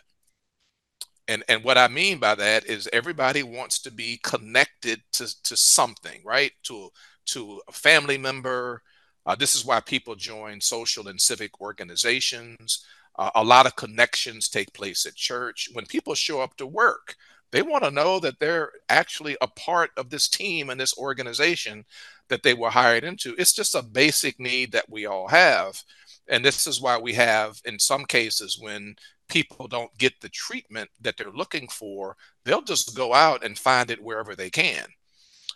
and 1.29 1.43
and 1.47 1.63
what 1.63 1.77
i 1.77 1.87
mean 1.87 2.17
by 2.17 2.35
that 2.35 2.65
is 2.65 2.89
everybody 2.91 3.43
wants 3.43 3.79
to 3.79 3.91
be 3.91 4.19
connected 4.23 5.01
to 5.13 5.27
to 5.43 5.55
something 5.55 6.19
right 6.25 6.51
to 6.63 6.89
to 7.25 7.61
a 7.69 7.71
family 7.71 8.17
member 8.17 8.81
uh, 9.25 9.35
this 9.35 9.55
is 9.55 9.63
why 9.63 9.79
people 9.79 10.15
join 10.15 10.59
social 10.59 11.07
and 11.07 11.21
civic 11.21 11.61
organizations 11.61 12.83
uh, 13.19 13.31
a 13.35 13.43
lot 13.43 13.67
of 13.67 13.75
connections 13.75 14.49
take 14.49 14.73
place 14.73 15.05
at 15.05 15.15
church. 15.15 15.69
When 15.73 15.85
people 15.85 16.15
show 16.15 16.41
up 16.41 16.57
to 16.57 16.65
work 16.65 17.15
they 17.51 17.61
want 17.61 17.83
to 17.83 17.91
know 17.91 18.19
that 18.19 18.39
they're 18.39 18.71
actually 18.89 19.37
a 19.41 19.47
part 19.47 19.91
of 19.97 20.09
this 20.09 20.27
team 20.27 20.69
and 20.69 20.79
this 20.79 20.97
organization 20.97 21.85
that 22.27 22.43
they 22.43 22.53
were 22.53 22.69
hired 22.69 23.03
into. 23.03 23.35
It's 23.37 23.53
just 23.53 23.75
a 23.75 23.81
basic 23.81 24.39
need 24.39 24.71
that 24.73 24.89
we 24.89 25.05
all 25.05 25.27
have. 25.27 25.81
And 26.27 26.45
this 26.45 26.67
is 26.67 26.79
why 26.79 26.97
we 26.97 27.13
have 27.13 27.59
in 27.65 27.79
some 27.79 28.05
cases 28.05 28.59
when 28.59 28.95
people 29.29 29.67
don't 29.67 29.95
get 29.97 30.21
the 30.21 30.29
treatment 30.29 30.89
that 31.01 31.17
they're 31.17 31.31
looking 31.31 31.67
for, 31.67 32.15
they'll 32.45 32.61
just 32.61 32.95
go 32.95 33.13
out 33.13 33.43
and 33.43 33.57
find 33.57 33.89
it 33.89 34.03
wherever 34.03 34.35
they 34.35 34.49
can. 34.49 34.85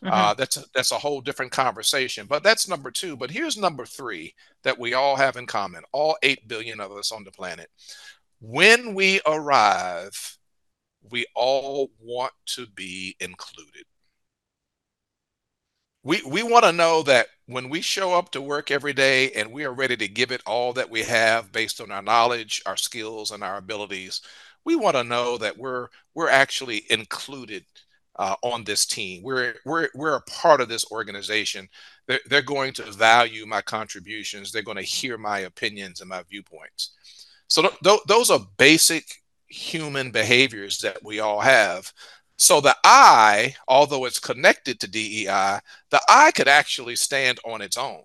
Mm-hmm. 0.03 0.13
Uh, 0.13 0.33
that's 0.33 0.57
a, 0.57 0.63
that's 0.75 0.91
a 0.91 0.97
whole 0.97 1.21
different 1.21 1.51
conversation. 1.51 2.27
But 2.27 2.43
that's 2.43 2.67
number 2.67 2.91
two. 2.91 3.15
But 3.15 3.31
here's 3.31 3.57
number 3.57 3.85
three 3.85 4.35
that 4.63 4.77
we 4.77 4.93
all 4.93 5.15
have 5.15 5.37
in 5.37 5.47
common: 5.47 5.83
all 5.91 6.17
eight 6.23 6.47
billion 6.47 6.79
of 6.79 6.91
us 6.91 7.11
on 7.11 7.23
the 7.23 7.31
planet. 7.31 7.69
When 8.41 8.93
we 8.93 9.21
arrive, 9.25 10.37
we 11.11 11.25
all 11.35 11.91
want 11.99 12.33
to 12.47 12.67
be 12.67 13.15
included 13.19 13.85
we 16.03 16.21
we 16.23 16.43
want 16.43 16.65
to 16.65 16.71
know 16.71 17.01
that 17.03 17.27
when 17.47 17.69
we 17.69 17.81
show 17.81 18.13
up 18.13 18.31
to 18.31 18.41
work 18.41 18.71
every 18.71 18.93
day 18.93 19.31
and 19.31 19.51
we 19.51 19.63
are 19.65 19.73
ready 19.73 19.95
to 19.97 20.07
give 20.07 20.31
it 20.31 20.41
all 20.45 20.73
that 20.73 20.89
we 20.89 21.03
have 21.03 21.51
based 21.51 21.81
on 21.81 21.91
our 21.91 22.01
knowledge, 22.01 22.61
our 22.65 22.77
skills, 22.77 23.31
and 23.31 23.43
our 23.43 23.57
abilities, 23.57 24.21
we 24.65 24.75
want 24.75 24.95
to 24.95 25.03
know 25.03 25.37
that 25.37 25.57
we're 25.57 25.87
we're 26.13 26.29
actually 26.29 26.83
included 26.89 27.65
uh, 28.17 28.35
on 28.41 28.63
this 28.63 28.85
team. 28.85 29.23
We're 29.23 29.55
we're 29.65 29.89
we're 29.95 30.15
a 30.15 30.21
part 30.21 30.61
of 30.61 30.69
this 30.69 30.85
organization. 30.91 31.67
They're, 32.07 32.19
they're 32.27 32.41
going 32.41 32.73
to 32.73 32.91
value 32.91 33.45
my 33.45 33.61
contributions. 33.61 34.51
They're 34.51 34.61
going 34.61 34.77
to 34.77 34.83
hear 34.83 35.17
my 35.17 35.39
opinions 35.39 36.01
and 36.01 36.09
my 36.09 36.23
viewpoints. 36.29 36.91
So 37.47 37.61
th- 37.61 37.79
th- 37.83 38.01
those 38.07 38.29
are 38.29 38.39
basic 38.57 39.21
human 39.47 40.11
behaviors 40.11 40.79
that 40.79 41.03
we 41.03 41.19
all 41.19 41.39
have 41.39 41.93
so 42.37 42.61
the 42.61 42.75
I, 42.83 43.55
although 43.67 44.05
it's 44.05 44.19
connected 44.19 44.79
to 44.79 44.87
DEI, 44.87 45.59
the 45.91 46.01
I 46.09 46.31
could 46.31 46.47
actually 46.47 46.95
stand 46.95 47.39
on 47.45 47.61
its 47.61 47.77
own. 47.77 48.03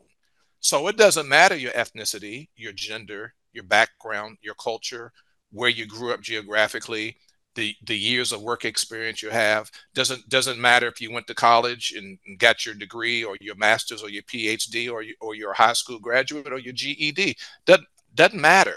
So 0.61 0.89
it 0.89 0.97
doesn't 0.97 1.29
matter 1.29 1.57
your 1.57 1.73
ethnicity, 1.73 2.49
your 2.57 2.73
gender, 2.73 3.35
your 3.53 3.65
background, 3.65 4.39
your 4.43 4.55
culture, 4.55 5.13
where 5.51 5.71
you 5.71 5.87
grew 5.87 6.13
up 6.13 6.21
geographically, 6.21 7.17
the, 7.59 7.75
the 7.87 7.99
years 7.99 8.31
of 8.31 8.41
work 8.41 8.65
experience 8.65 9.21
you 9.21 9.31
have. 9.31 9.69
Doesn't 9.93 10.29
doesn't 10.29 10.61
matter 10.61 10.87
if 10.87 11.01
you 11.01 11.11
went 11.11 11.27
to 11.27 11.35
college 11.35 11.93
and, 11.97 12.17
got 12.39 12.65
your 12.65 12.77
degree 12.77 13.25
or 13.25 13.37
your 13.41 13.57
master's 13.57 14.01
or 14.01 14.09
your 14.09 14.23
PhD 14.23 14.91
or 14.91 15.03
you, 15.03 15.15
or 15.21 15.35
your 15.35 15.53
high 15.53 15.73
school 15.73 15.99
graduate 15.99 16.53
or 16.53 16.59
your 16.59 16.73
GED. 16.73 17.37
Doesn't 17.67 17.87
doesn't 18.15 18.41
matter. 18.41 18.77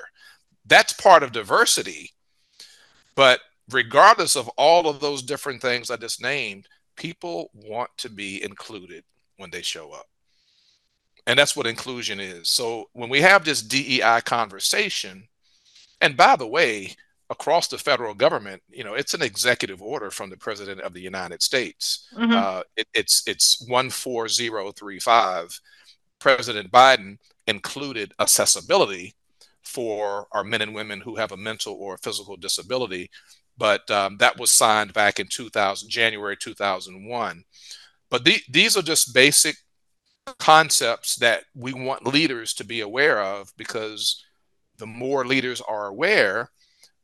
That's 0.65 0.93
part 0.93 1.21
of 1.21 1.31
diversity. 1.31 2.11
But 3.15 3.41
regardless 3.69 4.35
of 4.35 4.47
all 4.57 4.89
of 4.89 4.99
those 4.99 5.21
different 5.21 5.61
things 5.61 5.91
I 5.91 5.97
just 5.97 6.19
named, 6.19 6.67
people 6.95 7.51
want 7.53 7.91
to 7.97 8.09
be 8.09 8.43
included 8.43 9.03
when 9.37 9.51
they 9.51 9.61
show 9.61 9.91
up. 9.91 10.07
And 11.27 11.37
that's 11.37 11.55
what 11.55 11.67
inclusion 11.67 12.19
is. 12.19 12.49
So 12.49 12.89
when 12.93 13.09
we 13.09 13.21
have 13.21 13.45
this 13.45 13.61
DEI 13.61 14.21
conversation, 14.25 15.27
and 15.99 16.17
by 16.17 16.35
the 16.35 16.47
way, 16.47 16.95
across 17.31 17.69
the 17.69 17.77
federal 17.77 18.13
government, 18.13 18.61
you 18.69 18.83
know, 18.83 18.93
it's 18.93 19.13
an 19.13 19.21
executive 19.21 19.81
order 19.81 20.11
from 20.11 20.29
the 20.29 20.37
president 20.37 20.81
of 20.81 20.93
the 20.93 20.99
United 20.99 21.41
States. 21.41 22.07
Mm-hmm. 22.15 22.33
Uh, 22.33 22.61
it, 22.75 22.87
it's 22.93 23.23
it's 23.25 23.65
one 23.67 23.89
four 23.89 24.27
zero 24.27 24.71
three 24.71 24.99
five. 24.99 25.59
President 26.19 26.71
Biden 26.71 27.17
included 27.47 28.13
accessibility 28.19 29.15
for 29.63 30.27
our 30.33 30.43
men 30.43 30.61
and 30.61 30.75
women 30.75 30.99
who 30.99 31.15
have 31.15 31.31
a 31.31 31.37
mental 31.37 31.73
or 31.73 31.97
physical 31.97 32.35
disability, 32.35 33.09
but 33.57 33.89
um, 33.89 34.17
that 34.17 34.37
was 34.37 34.51
signed 34.51 34.93
back 34.93 35.19
in 35.19 35.27
2000, 35.27 35.89
January 35.89 36.35
2001. 36.37 37.43
But 38.09 38.25
the, 38.25 38.41
these 38.49 38.75
are 38.75 38.81
just 38.81 39.13
basic 39.13 39.55
concepts 40.37 41.15
that 41.15 41.45
we 41.55 41.73
want 41.73 42.05
leaders 42.05 42.53
to 42.55 42.65
be 42.65 42.81
aware 42.81 43.21
of 43.21 43.51
because 43.57 44.23
the 44.77 44.85
more 44.85 45.25
leaders 45.25 45.61
are 45.61 45.87
aware, 45.87 46.51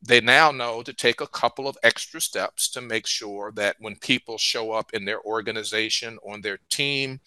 they 0.01 0.21
now 0.21 0.51
know 0.51 0.83
to 0.83 0.93
take 0.93 1.21
a 1.21 1.27
couple 1.27 1.67
of 1.67 1.77
extra 1.83 2.21
steps 2.21 2.69
to 2.71 2.81
make 2.81 3.07
sure 3.07 3.51
that 3.53 3.75
when 3.79 3.95
people 3.95 4.37
show 4.37 4.71
up 4.71 4.93
in 4.93 5.05
their 5.05 5.21
organization, 5.21 6.17
on 6.25 6.41
their 6.41 6.59
team, 6.69 7.19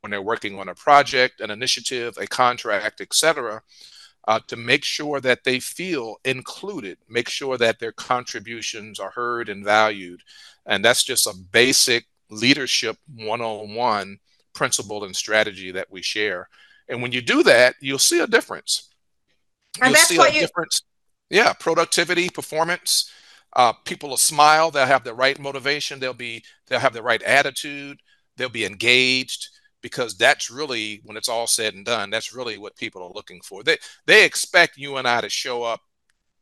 when 0.00 0.10
they're 0.10 0.22
working 0.22 0.58
on 0.58 0.68
a 0.68 0.74
project, 0.74 1.40
an 1.40 1.50
initiative, 1.50 2.16
a 2.18 2.26
contract, 2.26 3.00
etc., 3.00 3.62
uh, 4.28 4.40
to 4.48 4.56
make 4.56 4.82
sure 4.82 5.20
that 5.20 5.44
they 5.44 5.60
feel 5.60 6.16
included, 6.24 6.98
make 7.08 7.28
sure 7.28 7.56
that 7.56 7.78
their 7.78 7.92
contributions 7.92 8.98
are 8.98 9.10
heard 9.10 9.48
and 9.48 9.64
valued. 9.64 10.20
And 10.64 10.84
that's 10.84 11.04
just 11.04 11.28
a 11.28 11.34
basic 11.52 12.06
leadership 12.28 12.96
one 13.14 13.40
on 13.40 13.74
one 13.74 14.18
principle 14.52 15.04
and 15.04 15.14
strategy 15.14 15.70
that 15.70 15.90
we 15.90 16.02
share. 16.02 16.48
And 16.88 17.02
when 17.02 17.12
you 17.12 17.20
do 17.20 17.42
that, 17.44 17.76
you'll 17.80 17.98
see 17.98 18.20
a 18.20 18.26
difference. 18.26 18.88
And 19.80 19.90
you'll 19.90 19.94
that's 19.94 20.16
what 20.16 20.34
you. 20.34 20.40
Difference. 20.40 20.82
Yeah, 21.30 21.52
productivity, 21.54 22.28
performance. 22.28 23.10
Uh, 23.54 23.72
people 23.84 24.10
will 24.10 24.16
smile. 24.16 24.70
They'll 24.70 24.86
have 24.86 25.04
the 25.04 25.14
right 25.14 25.38
motivation. 25.38 25.98
They'll 25.98 26.14
be. 26.14 26.44
They'll 26.68 26.80
have 26.80 26.92
the 26.92 27.02
right 27.02 27.22
attitude. 27.22 28.00
They'll 28.36 28.48
be 28.48 28.64
engaged 28.64 29.48
because 29.82 30.16
that's 30.16 30.50
really 30.50 31.00
when 31.04 31.16
it's 31.16 31.28
all 31.28 31.46
said 31.46 31.74
and 31.74 31.84
done. 31.84 32.10
That's 32.10 32.34
really 32.34 32.58
what 32.58 32.76
people 32.76 33.02
are 33.02 33.12
looking 33.12 33.40
for. 33.40 33.62
They 33.62 33.78
they 34.06 34.24
expect 34.24 34.76
you 34.76 34.96
and 34.96 35.08
I 35.08 35.20
to 35.22 35.28
show 35.30 35.62
up 35.62 35.80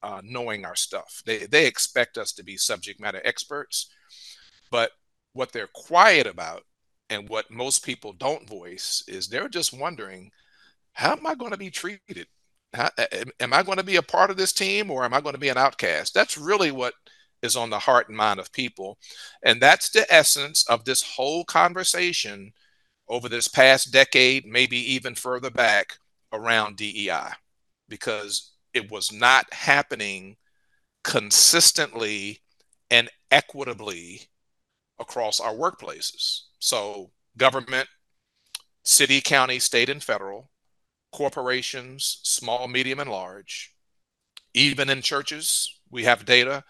uh, 0.03 0.21
knowing 0.25 0.65
our 0.65 0.77
stuff. 0.77 1.23
They 1.27 1.47
they 1.47 1.67
expect 1.67 2.19
us 2.19 2.33
to 2.35 2.45
be 2.45 2.57
subject 2.57 3.01
matter 3.01 3.21
experts, 3.25 3.91
but 4.71 4.91
what 5.33 5.53
they're 5.53 5.69
quiet 5.75 6.27
about 6.27 6.65
and 7.11 7.29
what 7.29 7.51
most 7.51 7.85
people 7.85 8.13
don't 8.13 8.49
voice 8.49 9.03
is 9.09 9.29
they're 9.29 9.49
just 9.49 9.73
wondering 9.79 10.31
how 10.95 11.13
am 11.13 11.27
i 11.27 11.35
going 11.35 11.51
to 11.53 11.57
be 11.59 11.71
treated 11.71 12.27
how, 12.75 12.91
am 13.41 13.53
i 13.53 13.63
going 13.63 13.79
to 13.79 13.85
be 13.85 13.97
a 13.97 14.03
part 14.03 14.31
of 14.31 14.37
this 14.37 14.53
team 14.53 14.91
or 14.91 15.05
am 15.05 15.15
i 15.15 15.21
going 15.21 15.35
to 15.35 15.41
be 15.41 15.49
an 15.49 15.59
outcast 15.59 16.15
that's 16.15 16.39
really 16.39 16.71
what 16.71 16.95
is 17.43 17.57
on 17.57 17.71
the 17.71 17.79
heart 17.79 18.09
and 18.09 18.17
mind 18.17 18.41
of 18.41 18.53
people 18.53 18.99
and 19.45 19.61
that's 19.61 19.91
the 19.91 20.07
essence 20.13 20.67
of 20.69 20.85
this 20.85 21.03
whole 21.03 21.45
conversation 21.45 22.53
over 23.09 23.29
this 23.29 23.49
past 23.49 23.93
decade 23.93 24.47
maybe 24.47 24.79
even 24.79 25.15
further 25.15 25.51
back 25.51 25.99
around 26.33 26.77
dei 26.77 27.11
because 27.89 28.53
it 28.73 28.91
was 28.91 29.13
not 29.13 29.53
happening 29.53 30.37
consistently 31.05 32.41
and 32.91 33.09
equitably 33.31 34.23
across 34.99 35.41
our 35.41 35.55
workplaces. 35.55 36.43
So, 36.59 37.11
government, 37.37 37.89
city, 38.83 39.21
county, 39.21 39.59
state, 39.59 39.89
and 39.89 40.03
federal, 40.03 40.51
corporations, 41.15 42.19
small, 42.25 42.67
medium, 42.67 42.99
and 42.99 43.11
large, 43.11 43.73
even 44.53 44.91
in 44.91 45.01
churches, 45.01 45.81
we 45.91 46.05
have 46.05 46.25
data, 46.25 46.65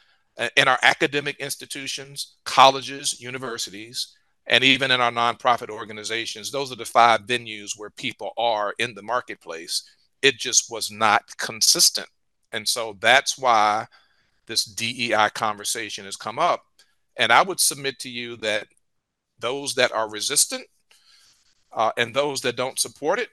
in 0.57 0.69
our 0.69 0.79
academic 0.83 1.37
institutions, 1.39 2.37
colleges, 2.45 3.21
universities, 3.21 4.15
and 4.47 4.63
even 4.63 4.91
in 4.91 5.01
our 5.01 5.11
nonprofit 5.11 5.71
organizations. 5.71 6.51
Those 6.51 6.71
are 6.71 6.77
the 6.77 6.85
five 6.85 7.23
venues 7.23 7.71
where 7.77 7.91
people 7.91 8.33
are 8.37 8.75
in 8.79 8.95
the 8.95 9.03
marketplace. 9.03 9.83
It 10.21 10.39
just 10.39 10.71
was 10.71 10.91
not 10.91 11.23
consistent. 11.39 12.09
And 12.53 12.69
so 12.69 12.99
that's 13.01 13.39
why 13.39 13.87
this 14.47 14.65
DEI 14.65 15.31
conversation 15.35 16.05
has 16.05 16.17
come 16.17 16.39
up 16.39 16.65
and 17.17 17.33
I 17.33 17.43
would 17.43 17.61
submit 17.61 17.99
to 18.01 18.11
you 18.11 18.37
that 18.39 18.67
those 19.39 19.75
that 19.75 19.93
are 19.93 20.11
resistant 20.11 20.67
uh, 21.73 21.93
and 21.97 22.15
those 22.15 22.41
that 22.43 22.57
don't 22.57 22.79
support 22.79 23.19
it, 23.19 23.31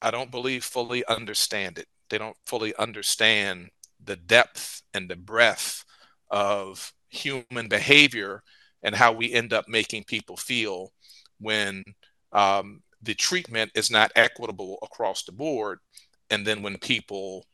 I 0.00 0.10
don't 0.10 0.30
believe 0.30 0.64
fully 0.64 1.04
understand 1.06 1.78
it. 1.78 1.86
They 2.10 2.18
don't 2.18 2.36
fully 2.46 2.74
understand 2.76 3.70
the 4.02 4.16
depth 4.16 4.82
and 4.94 5.08
the 5.08 5.16
breadth 5.16 5.84
of 6.30 6.92
human 7.08 7.68
behavior 7.68 8.42
and 8.82 8.94
how 8.94 9.12
we 9.12 9.32
end 9.32 9.52
up 9.52 9.68
making 9.68 10.04
people 10.04 10.36
feel 10.36 10.92
when 11.40 11.84
um, 12.32 12.82
the 13.02 13.14
treatment 13.14 13.72
is 13.74 13.90
not 13.90 14.12
equitable 14.14 14.78
across 14.82 15.24
the 15.24 15.32
board. 15.32 15.78
And 16.30 16.46
then 16.46 16.62
when 16.62 16.78
people 16.78 17.44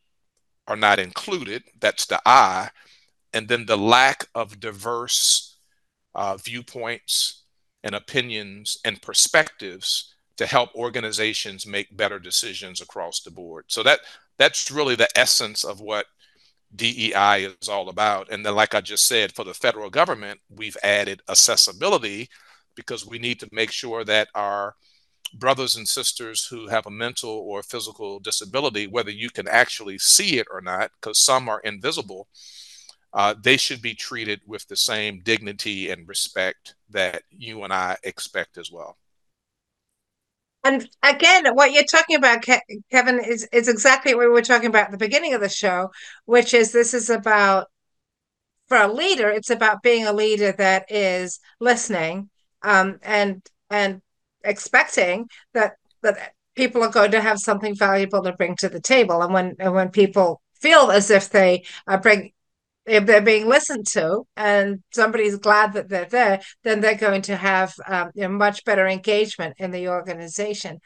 are 0.67 0.77
not 0.77 0.99
included, 0.99 1.63
that's 1.81 2.07
the 2.07 2.21
I, 2.27 2.71
and 3.33 3.49
then 3.49 3.67
the 3.67 3.79
lack 3.79 4.27
of 4.35 4.61
diverse 4.61 5.59
uh, 6.15 6.37
viewpoints 6.37 7.45
and 7.83 7.95
opinions 7.95 8.79
and 8.85 9.03
perspectives 9.03 10.14
to 10.37 10.47
help 10.47 10.75
organizations 10.75 11.67
make 11.67 11.97
better 11.97 12.19
decisions 12.19 12.81
across 12.81 13.21
the 13.21 13.31
board. 13.31 13.65
So 13.69 13.83
that 13.83 14.01
that's 14.39 14.71
really 14.71 14.97
the 14.97 15.09
essence 15.17 15.65
of 15.65 15.81
what 15.81 16.07
DEI 16.75 17.55
is 17.61 17.69
all 17.69 17.89
about. 17.89 18.31
And 18.31 18.45
then, 18.45 18.55
like 18.55 18.75
I 18.75 18.81
just 18.81 19.07
said, 19.07 19.33
for 19.33 19.45
the 19.45 19.55
federal 19.55 19.91
government, 19.91 20.41
we've 20.51 20.77
added 20.83 21.23
accessibility 21.29 22.29
because 22.75 23.07
we 23.07 23.19
need 23.19 23.39
to 23.41 23.49
make 23.53 23.71
sure 23.71 24.05
that 24.05 24.29
our 24.35 24.75
brothers 25.35 25.77
and 25.77 25.89
sisters 25.89 26.47
who 26.47 26.69
have 26.69 26.87
a 26.87 26.91
mental 26.91 27.31
or 27.31 27.63
physical 27.63 28.19
disability, 28.19 28.87
whether 28.87 29.11
you 29.11 29.31
can 29.31 29.49
actually 29.49 29.99
see 29.99 30.39
it 30.39 30.47
or 30.53 30.61
not, 30.61 30.91
because 31.01 31.21
some 31.21 31.49
are 31.49 31.61
invisible, 31.61 32.29
uh, 33.13 33.35
they 33.41 33.57
should 33.57 33.81
be 33.81 33.95
treated 33.95 34.41
with 34.47 34.67
the 34.67 34.77
same 34.77 35.21
dignity 35.23 35.91
and 35.91 36.09
respect 36.09 36.75
that 36.91 37.23
you 37.31 37.63
and 37.63 37.73
I 37.73 37.97
expect 38.03 38.59
as 38.59 38.73
well. 38.73 38.97
And 40.65 40.89
again, 41.03 41.55
what 41.55 41.73
you're 41.73 41.85
talking 41.85 42.17
about, 42.17 42.45
Kevin, 42.91 43.23
is, 43.23 43.47
is 43.53 43.69
exactly 43.69 44.15
what 44.15 44.27
we 44.27 44.33
were 44.33 44.43
talking 44.43 44.69
about 44.69 44.87
at 44.87 44.91
the 44.93 44.97
beginning 44.97 45.35
of 45.35 45.43
the 45.43 45.49
show, 45.49 45.91
which 46.25 46.55
is 46.55 46.73
this 46.73 46.95
is 46.95 47.11
about, 47.11 47.67
for 48.67 48.79
a 48.79 48.93
leader, 48.93 49.29
it's 49.29 49.51
about 49.51 49.83
being 49.83 50.07
a 50.07 50.13
leader 50.13 50.53
that 50.53 50.91
is 50.91 51.39
listening 51.61 52.31
um, 52.63 52.99
and 53.03 53.43
and 53.69 54.01
expecting 54.43 55.29
that 55.53 55.75
that 56.03 56.33
people 56.55 56.83
are 56.83 56.91
going 56.91 57.11
to 57.11 57.21
have 57.21 57.39
something 57.39 57.75
valuable 57.77 58.23
to 58.23 58.33
bring 58.33 58.57
to 58.57 58.71
the 58.71 58.81
table. 58.81 59.23
And 59.23 59.35
when 59.35 59.57
and 59.59 59.75
when 59.75 59.91
people 59.91 60.41
feel 60.61 60.91
as 60.91 61.11
if 61.11 61.29
they 61.29 61.65
bring 62.01 62.33
if 62.87 63.07
they're 63.07 63.23
being 63.23 63.49
listened 63.49 63.87
to 63.87 64.27
and 64.37 64.83
somebody's 64.93 65.37
glad 65.37 65.73
that 65.73 65.89
they're 65.89 66.05
there, 66.05 66.41
then 66.65 66.81
they're 66.81 66.95
going 66.95 67.23
to 67.23 67.37
have 67.37 67.73
um, 67.87 68.11
much 68.37 68.65
better 68.65 68.87
engagement 68.87 69.55
in 69.59 69.71
the 69.71 69.89
organization. 69.89 70.79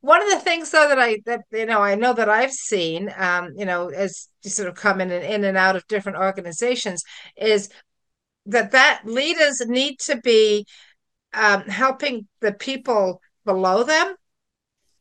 One 0.00 0.22
of 0.22 0.30
the 0.30 0.38
things, 0.38 0.70
though, 0.70 0.88
that 0.88 0.98
I 0.98 1.18
that 1.26 1.40
you 1.50 1.66
know 1.66 1.80
I 1.80 1.94
know 1.94 2.12
that 2.14 2.28
I've 2.28 2.52
seen, 2.52 3.12
um, 3.16 3.50
you 3.56 3.66
know, 3.66 3.88
as 3.88 4.28
you 4.42 4.50
sort 4.50 4.68
of 4.68 4.74
come 4.74 5.00
in 5.00 5.10
and 5.10 5.24
in 5.24 5.44
and 5.44 5.58
out 5.58 5.76
of 5.76 5.86
different 5.88 6.18
organizations, 6.18 7.02
is 7.36 7.68
that 8.46 8.70
that 8.70 9.02
leaders 9.04 9.60
need 9.66 9.98
to 10.00 10.16
be 10.20 10.66
um, 11.34 11.62
helping 11.62 12.26
the 12.40 12.52
people 12.52 13.20
below 13.44 13.82
them 13.82 14.14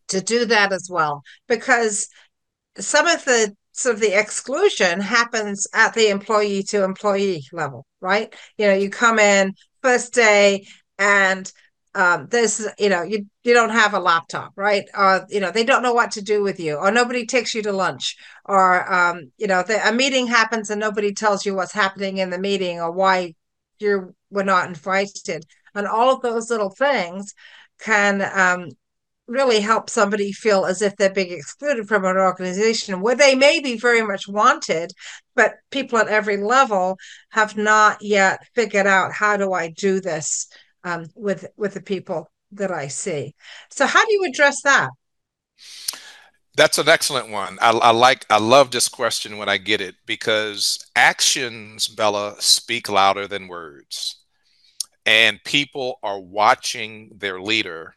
to 0.09 0.21
do 0.21 0.45
that 0.45 0.73
as 0.73 0.89
well, 0.91 1.21
because 1.47 2.09
some 2.77 3.07
of 3.07 3.23
the 3.25 3.55
sort 3.71 3.95
of 3.95 4.01
the 4.01 4.19
exclusion 4.19 4.99
happens 4.99 5.67
at 5.73 5.93
the 5.93 6.09
employee 6.09 6.63
to 6.63 6.83
employee 6.83 7.43
level, 7.51 7.85
right? 8.01 8.33
You 8.57 8.67
know, 8.67 8.73
you 8.73 8.89
come 8.89 9.19
in 9.19 9.53
first 9.81 10.13
day 10.13 10.65
and 10.97 11.51
um, 11.95 12.27
there's, 12.29 12.67
you 12.77 12.89
know, 12.89 13.01
you 13.01 13.25
you 13.43 13.53
don't 13.53 13.71
have 13.71 13.93
a 13.93 13.99
laptop, 13.99 14.53
right? 14.55 14.85
Or 14.95 15.25
you 15.29 15.39
know, 15.39 15.51
they 15.51 15.63
don't 15.63 15.81
know 15.81 15.93
what 15.93 16.11
to 16.11 16.21
do 16.21 16.43
with 16.43 16.59
you, 16.59 16.75
or 16.75 16.91
nobody 16.91 17.25
takes 17.25 17.55
you 17.55 17.63
to 17.63 17.71
lunch, 17.71 18.15
or 18.45 18.91
um, 18.93 19.31
you 19.37 19.47
know, 19.47 19.63
the, 19.63 19.85
a 19.87 19.91
meeting 19.91 20.27
happens 20.27 20.69
and 20.69 20.79
nobody 20.79 21.13
tells 21.13 21.45
you 21.45 21.55
what's 21.55 21.73
happening 21.73 22.17
in 22.17 22.29
the 22.29 22.37
meeting 22.39 22.79
or 22.79 22.91
why 22.91 23.33
you 23.79 24.13
were 24.29 24.43
not 24.43 24.67
invited, 24.67 25.45
and 25.73 25.87
all 25.87 26.13
of 26.13 26.21
those 26.21 26.51
little 26.51 26.69
things 26.69 27.33
can 27.79 28.21
um, 28.33 28.69
really 29.29 29.59
help 29.59 29.89
somebody 29.89 30.31
feel 30.31 30.65
as 30.65 30.81
if 30.81 30.95
they're 30.95 31.13
being 31.13 31.31
excluded 31.31 31.87
from 31.87 32.03
an 32.05 32.17
organization 32.17 33.01
where 33.01 33.15
they 33.15 33.35
may 33.35 33.59
be 33.59 33.77
very 33.77 34.01
much 34.01 34.27
wanted, 34.27 34.91
but 35.35 35.55
people 35.71 35.99
at 35.99 36.07
every 36.07 36.37
level 36.37 36.97
have 37.29 37.55
not 37.55 38.01
yet 38.01 38.39
figured 38.55 38.87
out 38.87 39.13
how 39.13 39.37
do 39.37 39.53
I 39.53 39.69
do 39.69 40.01
this 40.01 40.47
um, 40.83 41.05
with 41.15 41.45
with 41.57 41.73
the 41.73 41.81
people 41.81 42.31
that 42.53 42.71
I 42.71 42.87
see. 42.87 43.35
So 43.69 43.85
how 43.85 44.03
do 44.05 44.11
you 44.11 44.25
address 44.25 44.61
that? 44.63 44.89
That's 46.55 46.77
an 46.77 46.89
excellent 46.89 47.29
one. 47.29 47.57
I, 47.61 47.71
I, 47.71 47.91
like, 47.91 48.25
I 48.29 48.37
love 48.37 48.71
this 48.71 48.89
question 48.89 49.37
when 49.37 49.47
I 49.47 49.57
get 49.57 49.79
it 49.79 49.95
because 50.05 50.85
actions, 50.93 51.87
Bella, 51.87 52.35
speak 52.39 52.89
louder 52.89 53.27
than 53.27 53.47
words. 53.47 54.17
And 55.05 55.41
people 55.45 55.99
are 56.03 56.19
watching 56.19 57.11
their 57.15 57.39
leader, 57.39 57.95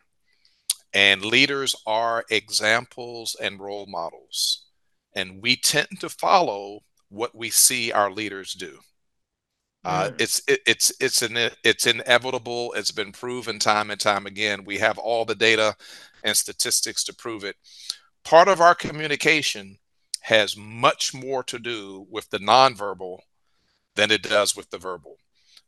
and 0.94 1.24
leaders 1.24 1.74
are 1.86 2.24
examples 2.30 3.36
and 3.40 3.60
role 3.60 3.86
models. 3.86 4.64
And 5.14 5.42
we 5.42 5.56
tend 5.56 5.88
to 6.00 6.08
follow 6.08 6.80
what 7.08 7.34
we 7.34 7.50
see 7.50 7.92
our 7.92 8.10
leaders 8.10 8.54
do. 8.54 8.78
Uh, 9.84 10.08
mm. 10.08 10.20
it's 10.20 10.42
it, 10.46 10.60
it's 10.66 10.92
it's 11.00 11.22
an 11.22 11.36
it's 11.64 11.86
inevitable. 11.86 12.72
It's 12.76 12.92
been 12.92 13.12
proven 13.12 13.58
time 13.58 13.90
and 13.90 14.00
time 14.00 14.26
again. 14.26 14.64
We 14.64 14.78
have 14.78 14.96
all 14.98 15.24
the 15.24 15.34
data 15.34 15.74
and 16.22 16.36
statistics 16.36 17.04
to 17.04 17.14
prove 17.14 17.44
it. 17.44 17.56
Part 18.24 18.48
of 18.48 18.60
our 18.60 18.74
communication 18.74 19.78
has 20.20 20.56
much 20.56 21.12
more 21.12 21.42
to 21.44 21.58
do 21.58 22.06
with 22.08 22.30
the 22.30 22.38
nonverbal 22.38 23.18
than 23.96 24.12
it 24.12 24.22
does 24.22 24.56
with 24.56 24.70
the 24.70 24.78
verbal. 24.78 25.16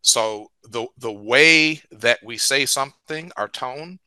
So 0.00 0.50
the 0.62 0.86
the 0.98 1.12
way 1.12 1.82
that 1.90 2.22
we 2.22 2.36
say 2.38 2.66
something, 2.66 3.32
our 3.36 3.48
tone, 3.48 3.98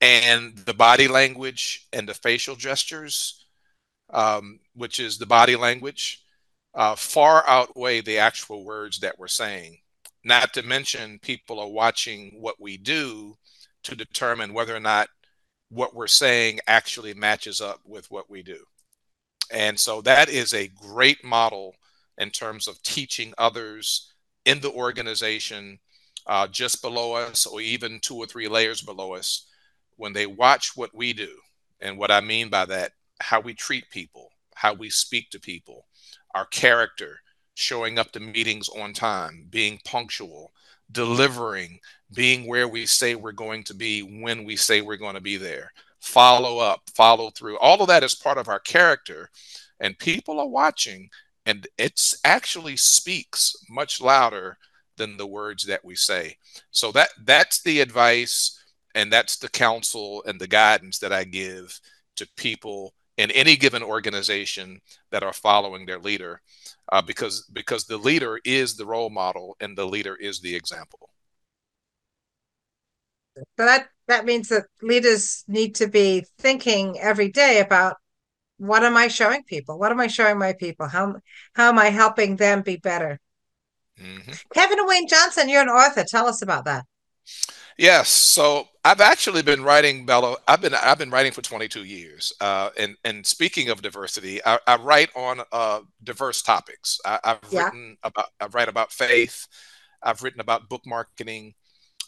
and 0.00 0.56
the 0.58 0.74
body 0.74 1.08
language 1.08 1.86
and 1.92 2.08
the 2.08 2.14
facial 2.14 2.56
gestures, 2.56 3.46
um, 4.10 4.60
which 4.74 5.00
is 5.00 5.18
the 5.18 5.26
body 5.26 5.56
language, 5.56 6.24
uh, 6.74 6.94
far 6.94 7.44
outweigh 7.48 8.00
the 8.00 8.18
actual 8.18 8.64
words 8.64 9.00
that 9.00 9.18
we're 9.18 9.28
saying. 9.28 9.78
Not 10.24 10.52
to 10.54 10.62
mention, 10.62 11.18
people 11.20 11.60
are 11.60 11.68
watching 11.68 12.36
what 12.40 12.60
we 12.60 12.76
do 12.76 13.36
to 13.84 13.94
determine 13.94 14.52
whether 14.52 14.74
or 14.74 14.80
not 14.80 15.08
what 15.70 15.94
we're 15.94 16.06
saying 16.06 16.60
actually 16.66 17.14
matches 17.14 17.60
up 17.60 17.80
with 17.84 18.10
what 18.10 18.28
we 18.28 18.42
do. 18.42 18.58
And 19.52 19.78
so 19.78 20.00
that 20.02 20.28
is 20.28 20.52
a 20.52 20.68
great 20.68 21.24
model 21.24 21.74
in 22.18 22.30
terms 22.30 22.68
of 22.68 22.82
teaching 22.82 23.32
others 23.38 24.12
in 24.44 24.60
the 24.60 24.72
organization 24.72 25.78
uh, 26.26 26.46
just 26.48 26.82
below 26.82 27.14
us 27.14 27.46
or 27.46 27.60
even 27.60 28.00
two 28.00 28.16
or 28.16 28.26
three 28.26 28.48
layers 28.48 28.82
below 28.82 29.14
us 29.14 29.46
when 29.96 30.12
they 30.12 30.26
watch 30.26 30.76
what 30.76 30.94
we 30.94 31.12
do. 31.12 31.30
And 31.80 31.98
what 31.98 32.10
I 32.10 32.20
mean 32.20 32.48
by 32.48 32.64
that, 32.66 32.92
how 33.20 33.40
we 33.40 33.54
treat 33.54 33.88
people, 33.90 34.30
how 34.54 34.74
we 34.74 34.90
speak 34.90 35.30
to 35.30 35.40
people, 35.40 35.86
our 36.34 36.46
character, 36.46 37.20
showing 37.54 37.98
up 37.98 38.12
to 38.12 38.20
meetings 38.20 38.68
on 38.68 38.92
time, 38.92 39.46
being 39.50 39.80
punctual, 39.84 40.52
delivering, 40.92 41.80
being 42.14 42.46
where 42.46 42.68
we 42.68 42.86
say 42.86 43.14
we're 43.14 43.32
going 43.32 43.64
to 43.64 43.74
be 43.74 44.00
when 44.00 44.44
we 44.44 44.56
say 44.56 44.80
we're 44.80 44.96
going 44.96 45.14
to 45.14 45.20
be 45.20 45.36
there, 45.36 45.72
follow 46.00 46.58
up, 46.58 46.82
follow 46.94 47.30
through. 47.30 47.58
All 47.58 47.80
of 47.80 47.88
that 47.88 48.04
is 48.04 48.14
part 48.14 48.38
of 48.38 48.48
our 48.48 48.60
character. 48.60 49.30
And 49.80 49.98
people 49.98 50.38
are 50.40 50.48
watching, 50.48 51.10
and 51.44 51.66
it 51.76 52.00
actually 52.24 52.76
speaks 52.76 53.56
much 53.68 54.00
louder 54.00 54.56
than 54.96 55.16
the 55.16 55.26
words 55.26 55.64
that 55.64 55.84
we 55.84 55.94
say. 55.94 56.36
So 56.70 56.92
that 56.92 57.10
that's 57.24 57.62
the 57.62 57.80
advice 57.80 58.58
and 58.96 59.12
that's 59.12 59.36
the 59.36 59.48
counsel 59.50 60.24
and 60.26 60.40
the 60.40 60.48
guidance 60.48 60.98
that 60.98 61.12
I 61.12 61.24
give 61.24 61.78
to 62.16 62.26
people 62.36 62.94
in 63.18 63.30
any 63.30 63.54
given 63.54 63.82
organization 63.82 64.80
that 65.10 65.22
are 65.22 65.34
following 65.34 65.84
their 65.84 65.98
leader 65.98 66.40
uh, 66.90 67.02
because 67.02 67.42
because 67.52 67.84
the 67.84 67.98
leader 67.98 68.40
is 68.44 68.74
the 68.74 68.86
role 68.86 69.10
model 69.10 69.56
and 69.60 69.76
the 69.76 69.86
leader 69.86 70.16
is 70.16 70.40
the 70.40 70.54
example. 70.54 71.10
So 73.36 73.44
that 73.58 73.88
that 74.08 74.24
means 74.24 74.48
that 74.48 74.64
leaders 74.80 75.44
need 75.46 75.74
to 75.76 75.88
be 75.88 76.24
thinking 76.38 76.98
every 76.98 77.30
day 77.30 77.60
about 77.60 77.96
what 78.56 78.82
am 78.82 78.96
i 78.96 79.08
showing 79.08 79.42
people? 79.44 79.78
What 79.78 79.92
am 79.92 80.00
i 80.00 80.06
showing 80.06 80.38
my 80.38 80.54
people? 80.54 80.88
How 80.88 81.16
how 81.54 81.68
am 81.68 81.78
i 81.78 81.90
helping 81.90 82.36
them 82.36 82.62
be 82.62 82.76
better? 82.76 83.20
Mm-hmm. 83.98 84.32
kevin 84.52 84.86
wayne 84.86 85.08
johnson 85.08 85.48
you're 85.48 85.62
an 85.62 85.68
author. 85.68 86.04
Tell 86.06 86.26
us 86.26 86.42
about 86.42 86.66
that. 86.66 86.84
Yes. 87.78 88.08
So 88.08 88.68
I've 88.86 89.00
actually 89.00 89.42
been 89.42 89.64
writing, 89.64 90.06
Bella. 90.06 90.36
I've 90.46 90.60
been 90.60 90.72
I've 90.72 90.98
been 90.98 91.10
writing 91.10 91.32
for 91.32 91.42
22 91.42 91.82
years. 91.82 92.32
Uh, 92.40 92.70
and 92.78 92.96
and 93.04 93.26
speaking 93.26 93.68
of 93.68 93.82
diversity, 93.82 94.40
I, 94.46 94.60
I 94.64 94.76
write 94.76 95.10
on 95.16 95.40
uh, 95.50 95.80
diverse 96.04 96.40
topics. 96.40 97.00
I, 97.04 97.18
have 97.24 97.40
yeah. 97.50 97.64
written 97.64 97.96
about 98.04 98.26
I 98.40 98.46
write 98.46 98.68
about 98.68 98.92
faith. 98.92 99.48
I've 100.04 100.22
written 100.22 100.40
about 100.40 100.68
book 100.68 100.82
marketing. 100.86 101.54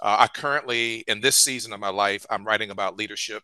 Uh, 0.00 0.18
I 0.20 0.28
currently, 0.28 0.98
in 1.08 1.20
this 1.20 1.34
season 1.34 1.72
of 1.72 1.80
my 1.80 1.88
life, 1.88 2.24
I'm 2.30 2.44
writing 2.44 2.70
about 2.70 2.96
leadership, 2.96 3.42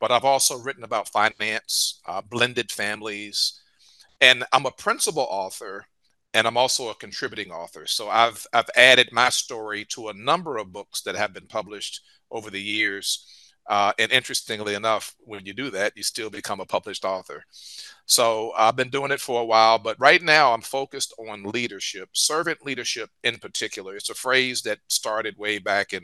but 0.00 0.10
I've 0.10 0.24
also 0.24 0.56
written 0.56 0.82
about 0.82 1.10
finance, 1.10 2.00
uh, 2.06 2.22
blended 2.22 2.72
families, 2.72 3.60
and 4.22 4.44
I'm 4.50 4.64
a 4.64 4.70
principal 4.70 5.26
author 5.28 5.84
and 6.34 6.46
I'm 6.46 6.56
also 6.56 6.88
a 6.88 6.94
contributing 6.94 7.52
author. 7.52 7.86
So 7.86 8.08
I've 8.08 8.46
I've 8.54 8.70
added 8.76 9.10
my 9.12 9.28
story 9.28 9.84
to 9.90 10.08
a 10.08 10.14
number 10.14 10.56
of 10.56 10.72
books 10.72 11.02
that 11.02 11.16
have 11.16 11.34
been 11.34 11.46
published 11.46 12.00
over 12.32 12.50
the 12.50 12.60
years. 12.60 13.26
Uh, 13.68 13.92
and 13.98 14.10
interestingly 14.10 14.74
enough, 14.74 15.14
when 15.20 15.46
you 15.46 15.54
do 15.54 15.70
that, 15.70 15.92
you 15.96 16.02
still 16.02 16.30
become 16.30 16.58
a 16.58 16.66
published 16.66 17.04
author. 17.04 17.44
So 18.06 18.52
I've 18.56 18.74
been 18.74 18.90
doing 18.90 19.12
it 19.12 19.20
for 19.20 19.40
a 19.40 19.44
while, 19.44 19.78
but 19.78 19.96
right 20.00 20.20
now 20.20 20.52
I'm 20.52 20.62
focused 20.62 21.14
on 21.18 21.44
leadership, 21.44 22.08
servant 22.12 22.64
leadership 22.64 23.10
in 23.22 23.38
particular. 23.38 23.94
It's 23.94 24.10
a 24.10 24.14
phrase 24.14 24.62
that 24.62 24.80
started 24.88 25.38
way 25.38 25.58
back 25.58 25.92
in 25.92 26.02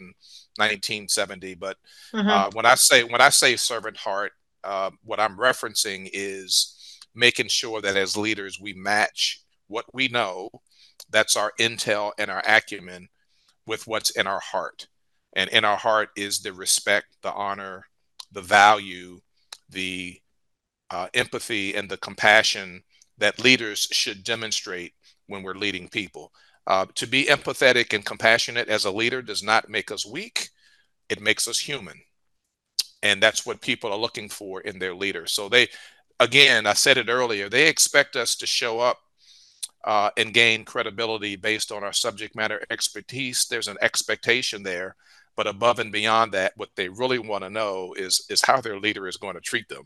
1970, 0.57 1.55
but 1.55 1.77
mm-hmm. 2.15 2.29
uh, 2.29 2.51
when 2.53 2.65
I 2.65 2.77
say 2.77 3.03
when 3.03 3.21
I 3.21 3.31
say 3.31 3.57
servant 3.57 3.97
heart, 3.97 4.33
uh, 4.63 4.91
what 5.03 5.19
I'm 5.19 5.37
referencing 5.37 6.09
is 6.13 6.99
making 7.15 7.49
sure 7.49 7.81
that 7.81 7.97
as 7.97 8.17
leaders 8.17 8.61
we 8.61 8.73
match 8.75 9.43
what 9.67 9.85
we 9.93 10.07
know, 10.09 10.51
that's 11.11 11.37
our 11.37 11.53
intel 11.59 12.13
and 12.19 12.31
our 12.31 12.43
acumen, 12.47 13.09
with 13.67 13.87
what's 13.87 14.11
in 14.11 14.27
our 14.27 14.41
heart. 14.41 14.87
And 15.39 15.49
in 15.51 15.65
our 15.65 15.77
heart 15.77 16.11
is 16.17 16.41
the 16.41 16.53
respect, 16.53 17.07
the 17.23 17.33
honor, 17.33 17.85
the 18.33 18.43
value, 18.43 19.21
the 19.71 20.21
uh, 20.91 21.07
empathy, 21.15 21.77
and 21.77 21.89
the 21.89 21.97
compassion 21.97 22.83
that 23.19 23.39
leaders 23.39 23.87
should 23.93 24.25
demonstrate 24.25 24.95
when 25.29 25.45
we're 25.45 25.55
leading 25.55 25.87
people. 25.87 26.33
Uh, 26.67 26.87
to 26.97 27.07
be 27.07 27.27
empathetic 27.27 27.95
and 27.95 28.05
compassionate 28.05 28.69
as 28.69 28.85
a 28.85 28.91
leader 28.91 29.23
does 29.23 29.45
not 29.45 29.69
make 29.69 29.93
us 29.93 30.05
weak, 30.05 30.49
it 31.09 31.21
makes 31.21 31.47
us 31.47 31.61
human. 31.61 32.01
And 33.05 33.23
that's 33.23 33.47
what 33.47 33.61
people 33.61 33.93
are 33.93 33.97
looking 33.97 34.29
for 34.29 34.61
in 34.63 34.81
their 34.81 34.95
leaders. 34.95 35.31
So 35.31 35.49
they, 35.49 35.69
again, 36.19 36.67
I 36.67 36.73
said 36.73 36.99
it 36.99 37.09
earlier, 37.09 37.49
they 37.49 37.69
expect 37.69 38.17
us 38.17 38.35
to 38.35 38.47
show 38.47 38.81
up 38.81 38.99
uh, 39.85 40.11
and 40.17 40.35
gain 40.35 40.65
credibility 40.65 41.37
based 41.37 41.71
on 41.71 41.85
our 41.85 41.93
subject 41.93 42.35
matter 42.35 42.65
expertise. 42.71 43.47
There's 43.47 43.69
an 43.69 43.79
expectation 43.81 44.65
there, 44.65 44.97
but 45.39 45.47
above 45.47 45.79
and 45.79 45.93
beyond 45.93 46.33
that, 46.33 46.53
what 46.57 46.71
they 46.75 46.89
really 46.89 47.21
want 47.21 47.45
to 47.45 47.49
know 47.49 47.95
is 47.97 48.27
is 48.29 48.43
how 48.43 48.61
their 48.61 48.81
leader 48.81 49.07
is 49.07 49.17
going 49.17 49.37
to 49.37 49.41
treat 49.41 49.69
them. 49.69 49.85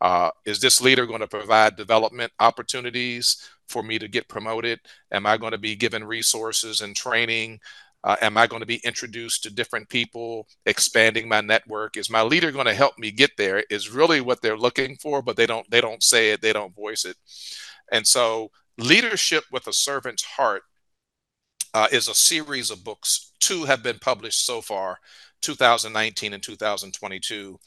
Uh, 0.00 0.30
is 0.46 0.60
this 0.60 0.80
leader 0.80 1.06
going 1.06 1.20
to 1.20 1.26
provide 1.26 1.74
development 1.74 2.30
opportunities 2.38 3.50
for 3.66 3.82
me 3.82 3.98
to 3.98 4.06
get 4.06 4.28
promoted? 4.28 4.78
Am 5.10 5.26
I 5.26 5.38
going 5.38 5.50
to 5.50 5.58
be 5.58 5.74
given 5.74 6.04
resources 6.04 6.82
and 6.82 6.94
training? 6.94 7.58
Uh, 8.04 8.14
am 8.22 8.36
I 8.36 8.46
going 8.46 8.60
to 8.60 8.66
be 8.66 8.80
introduced 8.84 9.42
to 9.42 9.52
different 9.52 9.88
people, 9.88 10.46
expanding 10.66 11.28
my 11.28 11.40
network? 11.40 11.96
Is 11.96 12.08
my 12.08 12.22
leader 12.22 12.52
going 12.52 12.66
to 12.66 12.74
help 12.74 12.96
me 12.96 13.10
get 13.10 13.32
there? 13.36 13.64
Is 13.70 13.90
really 13.90 14.20
what 14.20 14.40
they're 14.40 14.56
looking 14.56 14.94
for, 14.98 15.20
but 15.20 15.36
they 15.36 15.46
don't 15.46 15.68
they 15.68 15.80
don't 15.80 16.02
say 16.04 16.30
it, 16.30 16.40
they 16.40 16.52
don't 16.52 16.76
voice 16.76 17.04
it. 17.04 17.16
And 17.90 18.06
so 18.06 18.52
Leadership 18.78 19.44
with 19.52 19.66
a 19.66 19.72
Servant's 19.72 20.22
Heart 20.22 20.62
uh, 21.74 21.88
is 21.92 22.08
a 22.08 22.14
series 22.14 22.70
of 22.70 22.84
books. 22.84 23.32
Two 23.40 23.64
have 23.64 23.82
been 23.82 23.98
published 23.98 24.44
so 24.44 24.60
far, 24.60 24.98
2019 25.40 26.32
and 26.32 26.42
2022, 26.42 27.58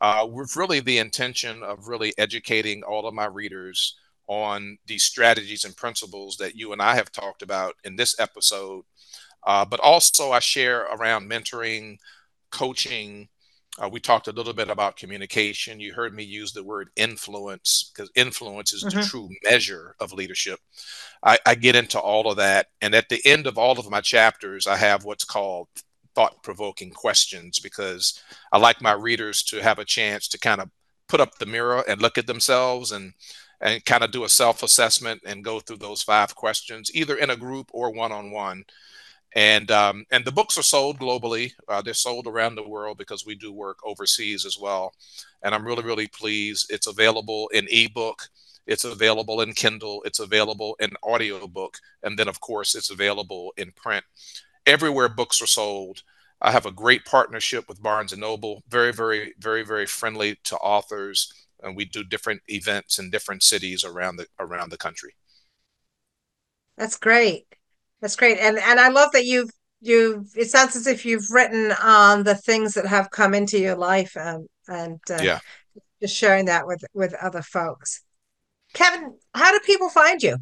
uh, 0.00 0.26
with 0.30 0.56
really 0.56 0.80
the 0.80 0.98
intention 0.98 1.62
of 1.62 1.88
really 1.88 2.12
educating 2.18 2.82
all 2.82 3.06
of 3.06 3.14
my 3.14 3.26
readers 3.26 3.96
on 4.26 4.78
these 4.86 5.04
strategies 5.04 5.64
and 5.64 5.76
principles 5.76 6.36
that 6.36 6.54
you 6.54 6.72
and 6.72 6.80
I 6.80 6.94
have 6.94 7.12
talked 7.12 7.42
about 7.42 7.74
in 7.84 7.96
this 7.96 8.18
episode. 8.18 8.84
Uh, 9.44 9.64
but 9.64 9.80
also, 9.80 10.30
I 10.30 10.38
share 10.38 10.82
around 10.82 11.28
mentoring, 11.28 11.98
coaching, 12.50 13.28
uh, 13.80 13.88
we 13.88 14.00
talked 14.00 14.28
a 14.28 14.32
little 14.32 14.52
bit 14.52 14.68
about 14.68 14.96
communication. 14.96 15.80
You 15.80 15.94
heard 15.94 16.14
me 16.14 16.22
use 16.22 16.52
the 16.52 16.62
word 16.62 16.90
influence 16.96 17.90
because 17.94 18.10
influence 18.14 18.72
is 18.72 18.84
mm-hmm. 18.84 18.98
the 18.98 19.04
true 19.04 19.30
measure 19.44 19.94
of 19.98 20.12
leadership. 20.12 20.60
I, 21.22 21.38
I, 21.46 21.54
get 21.54 21.74
into 21.74 21.98
all 21.98 22.30
of 22.30 22.36
that. 22.36 22.66
And 22.82 22.94
at 22.94 23.08
the 23.08 23.20
end 23.24 23.46
of 23.46 23.56
all 23.56 23.78
of 23.78 23.90
my 23.90 24.02
chapters, 24.02 24.66
I 24.66 24.76
have 24.76 25.04
what's 25.04 25.24
called 25.24 25.68
thought 26.14 26.42
provoking 26.42 26.90
questions 26.90 27.58
because 27.58 28.20
I 28.52 28.58
like 28.58 28.82
my 28.82 28.92
readers 28.92 29.42
to 29.44 29.62
have 29.62 29.78
a 29.78 29.84
chance 29.86 30.28
to 30.28 30.38
kind 30.38 30.60
of 30.60 30.68
put 31.08 31.20
up 31.20 31.38
the 31.38 31.46
mirror 31.46 31.82
and 31.88 32.02
look 32.02 32.18
at 32.18 32.26
themselves 32.26 32.92
and 32.92 33.14
and 33.62 33.84
kind 33.84 34.02
of 34.02 34.10
do 34.10 34.24
a 34.24 34.28
self 34.28 34.62
assessment 34.62 35.22
and 35.24 35.44
go 35.44 35.60
through 35.60 35.78
those 35.78 36.02
five 36.02 36.34
questions, 36.34 36.90
either 36.94 37.16
in 37.16 37.30
a 37.30 37.36
group 37.36 37.70
or 37.72 37.90
one 37.90 38.12
on 38.12 38.32
one. 38.32 38.64
And 39.34 39.70
um, 39.70 40.04
and 40.10 40.24
the 40.24 40.32
books 40.32 40.58
are 40.58 40.62
sold 40.62 40.98
globally. 40.98 41.52
Uh, 41.68 41.80
they're 41.80 41.94
sold 41.94 42.26
around 42.26 42.54
the 42.54 42.68
world 42.68 42.98
because 42.98 43.24
we 43.24 43.34
do 43.34 43.52
work 43.52 43.78
overseas 43.84 44.44
as 44.44 44.58
well. 44.58 44.92
And 45.42 45.54
I'm 45.54 45.64
really 45.66 45.82
really 45.82 46.06
pleased. 46.06 46.70
It's 46.70 46.86
available 46.86 47.48
in 47.48 47.66
ebook. 47.70 48.28
It's 48.66 48.84
available 48.84 49.40
in 49.40 49.54
Kindle. 49.54 50.02
It's 50.04 50.20
available 50.20 50.76
in 50.80 50.90
audiobook, 51.02 51.78
and 52.02 52.18
then 52.18 52.28
of 52.28 52.40
course 52.40 52.74
it's 52.74 52.90
available 52.90 53.52
in 53.56 53.72
print. 53.72 54.04
Everywhere 54.66 55.08
books 55.08 55.40
are 55.40 55.46
sold. 55.46 56.02
I 56.40 56.50
have 56.50 56.66
a 56.66 56.72
great 56.72 57.04
partnership 57.04 57.68
with 57.68 57.82
Barnes 57.82 58.12
and 58.12 58.20
Noble. 58.20 58.62
Very 58.68 58.92
very 58.92 59.34
very 59.38 59.64
very 59.64 59.86
friendly 59.86 60.36
to 60.44 60.56
authors 60.56 61.32
and 61.62 61.76
we 61.76 61.84
do 61.84 62.04
different 62.04 62.42
events 62.48 62.98
in 62.98 63.10
different 63.10 63.42
cities 63.42 63.84
around 63.84 64.16
the 64.16 64.26
around 64.38 64.70
the 64.70 64.76
country. 64.76 65.14
That's 66.76 66.98
great. 66.98 67.46
That's 68.02 68.16
great. 68.16 68.38
And 68.38 68.58
and 68.58 68.78
I 68.78 68.88
love 68.88 69.12
that 69.12 69.24
you've 69.24 69.50
you've. 69.80 70.26
it 70.36 70.50
sounds 70.50 70.76
as 70.76 70.86
if 70.86 71.06
you've 71.06 71.30
written 71.30 71.72
on 71.82 72.24
the 72.24 72.34
things 72.34 72.74
that 72.74 72.84
have 72.84 73.10
come 73.10 73.32
into 73.32 73.58
your 73.58 73.76
life 73.76 74.14
and 74.16 74.46
and 74.68 75.00
uh, 75.10 75.18
yeah 75.22 75.40
just 76.00 76.16
sharing 76.16 76.46
that 76.46 76.66
with 76.66 76.84
with 76.94 77.14
other 77.14 77.42
folks 77.42 78.02
kevin 78.74 79.14
how 79.34 79.52
do 79.52 79.60
people 79.60 79.88
find 79.88 80.22
you 80.22 80.36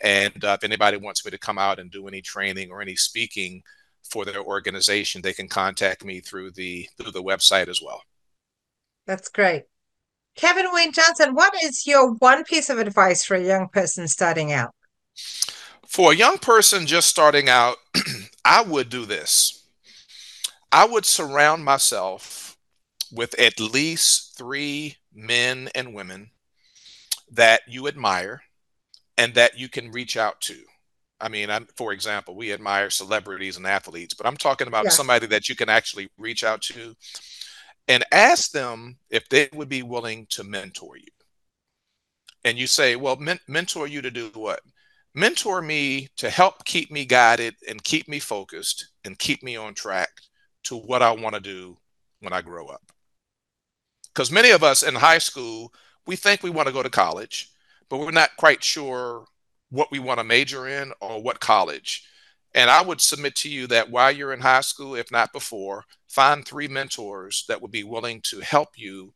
And 0.00 0.44
uh, 0.44 0.56
if 0.58 0.64
anybody 0.64 0.96
wants 0.96 1.24
me 1.24 1.30
to 1.30 1.38
come 1.38 1.58
out 1.58 1.78
and 1.78 1.90
do 1.90 2.08
any 2.08 2.22
training 2.22 2.70
or 2.70 2.80
any 2.80 2.96
speaking 2.96 3.62
for 4.02 4.24
their 4.24 4.42
organization, 4.42 5.22
they 5.22 5.32
can 5.32 5.48
contact 5.48 6.04
me 6.04 6.20
through 6.20 6.52
the 6.52 6.88
through 6.96 7.12
the 7.12 7.22
website 7.22 7.68
as 7.68 7.80
well. 7.82 8.02
That's 9.06 9.28
great. 9.28 9.64
Kevin 10.36 10.66
Wayne 10.72 10.92
Johnson, 10.92 11.34
what 11.34 11.52
is 11.62 11.86
your 11.86 12.12
one 12.14 12.44
piece 12.44 12.70
of 12.70 12.78
advice 12.78 13.24
for 13.24 13.34
a 13.34 13.44
young 13.44 13.68
person 13.68 14.08
starting 14.08 14.52
out? 14.52 14.70
For 15.86 16.12
a 16.12 16.16
young 16.16 16.38
person 16.38 16.86
just 16.86 17.08
starting 17.08 17.48
out, 17.48 17.76
I 18.44 18.62
would 18.62 18.88
do 18.88 19.06
this. 19.06 19.64
I 20.72 20.84
would 20.86 21.04
surround 21.04 21.64
myself 21.64 22.56
with 23.12 23.38
at 23.38 23.58
least 23.58 24.36
three 24.38 24.96
men 25.12 25.68
and 25.74 25.94
women 25.94 26.30
that 27.32 27.62
you 27.66 27.88
admire 27.88 28.42
and 29.18 29.34
that 29.34 29.58
you 29.58 29.68
can 29.68 29.90
reach 29.90 30.16
out 30.16 30.40
to. 30.42 30.56
I 31.20 31.28
mean, 31.28 31.50
I'm, 31.50 31.66
for 31.76 31.92
example, 31.92 32.34
we 32.34 32.52
admire 32.52 32.88
celebrities 32.88 33.56
and 33.56 33.66
athletes, 33.66 34.14
but 34.14 34.26
I'm 34.26 34.36
talking 34.36 34.68
about 34.68 34.84
yeah. 34.84 34.90
somebody 34.90 35.26
that 35.26 35.48
you 35.48 35.54
can 35.54 35.68
actually 35.68 36.08
reach 36.16 36.44
out 36.44 36.62
to 36.62 36.96
and 37.88 38.04
ask 38.12 38.52
them 38.52 38.96
if 39.10 39.28
they 39.28 39.48
would 39.52 39.68
be 39.68 39.82
willing 39.82 40.26
to 40.30 40.44
mentor 40.44 40.96
you. 40.96 41.08
And 42.44 42.56
you 42.56 42.66
say, 42.66 42.96
well, 42.96 43.16
men- 43.16 43.40
mentor 43.46 43.86
you 43.86 44.00
to 44.00 44.10
do 44.10 44.30
what? 44.34 44.60
Mentor 45.14 45.60
me 45.60 46.08
to 46.16 46.30
help 46.30 46.64
keep 46.64 46.90
me 46.90 47.04
guided 47.04 47.54
and 47.68 47.82
keep 47.82 48.08
me 48.08 48.18
focused 48.20 48.88
and 49.04 49.18
keep 49.18 49.42
me 49.42 49.56
on 49.56 49.74
track 49.74 50.10
to 50.64 50.76
what 50.76 51.02
I 51.02 51.12
want 51.12 51.34
to 51.34 51.40
do 51.40 51.78
when 52.20 52.32
I 52.32 52.42
grow 52.42 52.66
up. 52.66 52.92
Because 54.14 54.30
many 54.30 54.50
of 54.50 54.62
us 54.62 54.82
in 54.82 54.94
high 54.94 55.18
school, 55.18 55.72
we 56.06 56.16
think 56.16 56.42
we 56.42 56.50
want 56.50 56.68
to 56.68 56.74
go 56.74 56.82
to 56.82 56.90
college 56.90 57.50
but 57.90 57.98
we're 57.98 58.12
not 58.12 58.36
quite 58.38 58.64
sure 58.64 59.26
what 59.68 59.90
we 59.90 59.98
want 59.98 60.18
to 60.18 60.24
major 60.24 60.66
in 60.66 60.92
or 61.00 61.22
what 61.22 61.40
college. 61.40 62.06
And 62.54 62.70
I 62.70 62.82
would 62.82 63.00
submit 63.00 63.36
to 63.36 63.50
you 63.50 63.66
that 63.66 63.90
while 63.90 64.10
you're 64.10 64.32
in 64.32 64.40
high 64.40 64.62
school, 64.62 64.94
if 64.94 65.12
not 65.12 65.32
before, 65.32 65.84
find 66.08 66.44
three 66.44 66.68
mentors 66.68 67.44
that 67.48 67.60
would 67.60 67.70
be 67.70 67.84
willing 67.84 68.20
to 68.22 68.40
help 68.40 68.70
you 68.76 69.12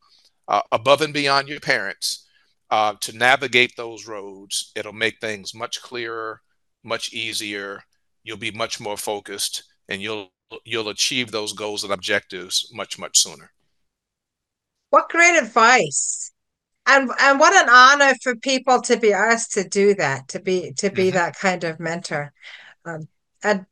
uh, 0.47 0.61
above 0.71 1.01
and 1.01 1.13
beyond 1.13 1.47
your 1.47 1.59
parents 1.59 2.24
uh, 2.69 2.93
to 3.01 3.17
navigate 3.17 3.75
those 3.75 4.07
roads. 4.07 4.71
It'll 4.75 4.93
make 4.93 5.19
things 5.19 5.53
much 5.53 5.81
clearer, 5.81 6.41
much 6.83 7.13
easier. 7.13 7.83
You'll 8.23 8.37
be 8.37 8.51
much 8.51 8.79
more 8.79 8.97
focused, 8.97 9.63
and 9.89 10.01
you'll 10.01 10.29
you'll 10.63 10.89
achieve 10.89 11.31
those 11.31 11.53
goals 11.53 11.83
and 11.83 11.93
objectives 11.93 12.71
much 12.73 12.97
much 12.99 13.17
sooner. 13.17 13.51
What 14.89 15.09
great 15.09 15.37
advice! 15.37 16.31
and 16.85 17.09
and 17.19 17.39
what 17.39 17.53
an 17.53 17.69
honor 17.69 18.13
for 18.21 18.35
people 18.35 18.81
to 18.81 18.97
be 18.97 19.13
asked 19.13 19.53
to 19.53 19.67
do 19.67 19.93
that 19.95 20.27
to 20.27 20.39
be 20.39 20.71
to 20.73 20.89
be 20.89 21.07
mm-hmm. 21.07 21.17
that 21.17 21.35
kind 21.35 21.63
of 21.63 21.79
mentor 21.79 22.31
um, 22.85 23.07
and 23.43 23.65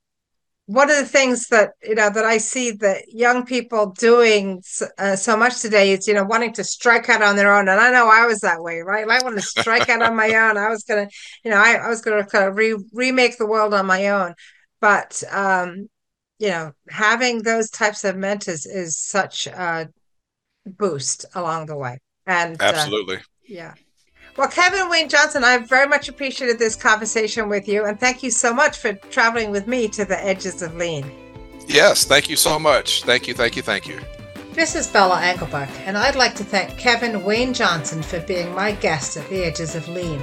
one 0.66 0.90
of 0.90 0.96
the 0.96 1.06
things 1.06 1.48
that 1.48 1.72
you 1.84 1.96
know 1.96 2.10
that 2.10 2.24
i 2.24 2.38
see 2.38 2.72
that 2.72 3.04
young 3.10 3.46
people 3.46 3.88
doing 3.98 4.62
uh, 4.98 5.16
so 5.16 5.36
much 5.36 5.60
today 5.62 5.92
is 5.92 6.08
you 6.08 6.14
know 6.14 6.24
wanting 6.24 6.54
to 6.54 6.64
strike 6.64 7.10
out 7.10 7.22
on 7.22 7.36
their 7.36 7.54
own. 7.54 7.68
And 7.68 7.80
i 7.80 7.92
know 7.92 8.10
i 8.10 8.26
was 8.26 8.40
that 8.42 8.62
way 8.62 8.80
right? 8.80 9.08
I 9.08 9.24
want 9.24 9.36
to 9.36 9.42
strike 9.42 9.90
out 9.90 10.02
on 10.02 10.16
my 10.16 10.28
own 10.36 10.58
i 10.58 10.70
was 10.70 10.84
gonna 10.84 11.08
you 11.44 11.52
know 11.52 11.58
i, 11.58 11.74
I 11.74 11.90
was 11.90 12.02
gonna 12.02 12.26
kind 12.26 12.46
of 12.46 12.56
re- 12.56 12.78
remake 12.94 13.38
the 13.38 13.48
world 13.48 13.74
on 13.74 13.86
my 13.86 14.08
own. 14.10 14.36
But 14.80 15.22
um 15.32 15.90
you 16.40 16.50
know 16.50 16.72
having 16.90 17.44
those 17.44 17.70
types 17.70 18.04
of 18.04 18.16
mentors 18.16 18.66
is 18.66 18.98
such 18.98 19.48
a 19.48 19.90
boost 20.66 21.26
along 21.36 21.66
the 21.68 21.78
way. 21.78 22.00
And 22.26 22.60
uh, 22.62 22.66
absolutely, 22.66 23.18
uh, 23.18 23.22
yeah. 23.48 23.74
Well, 24.36 24.48
Kevin 24.48 24.90
Wayne 24.90 25.10
Johnson, 25.10 25.44
I 25.44 25.60
very 25.60 25.88
much 25.88 26.10
appreciated 26.10 26.58
this 26.58 26.76
conversation 26.76 27.50
with 27.50 27.68
you, 27.68 27.86
and 27.86 28.00
thank 28.00 28.24
you 28.24 28.32
so 28.32 28.52
much 28.52 28.80
for 28.80 28.94
traveling 28.94 29.52
with 29.52 29.68
me 29.68 29.88
to 29.90 30.06
the 30.06 30.20
edges 30.26 30.64
of 30.64 30.76
lean. 30.76 31.06
Yes, 31.68 32.06
thank 32.06 32.32
you 32.32 32.36
so 32.36 32.58
much. 32.58 33.04
Thank 33.04 33.28
you, 33.28 33.36
thank 33.36 33.56
you, 33.56 33.62
thank 33.62 33.88
you. 33.88 34.00
This 34.54 34.74
is 34.76 34.88
Bella 34.88 35.22
Englebach, 35.22 35.70
and 35.86 35.96
I'd 35.96 36.16
like 36.16 36.34
to 36.36 36.44
thank 36.44 36.80
Kevin 36.80 37.24
Wayne 37.24 37.54
Johnson 37.54 38.02
for 38.02 38.22
being 38.22 38.52
my 38.56 38.72
guest 38.72 39.18
at 39.18 39.30
the 39.30 39.44
Edges 39.44 39.76
of 39.76 39.88
Lean. 39.88 40.20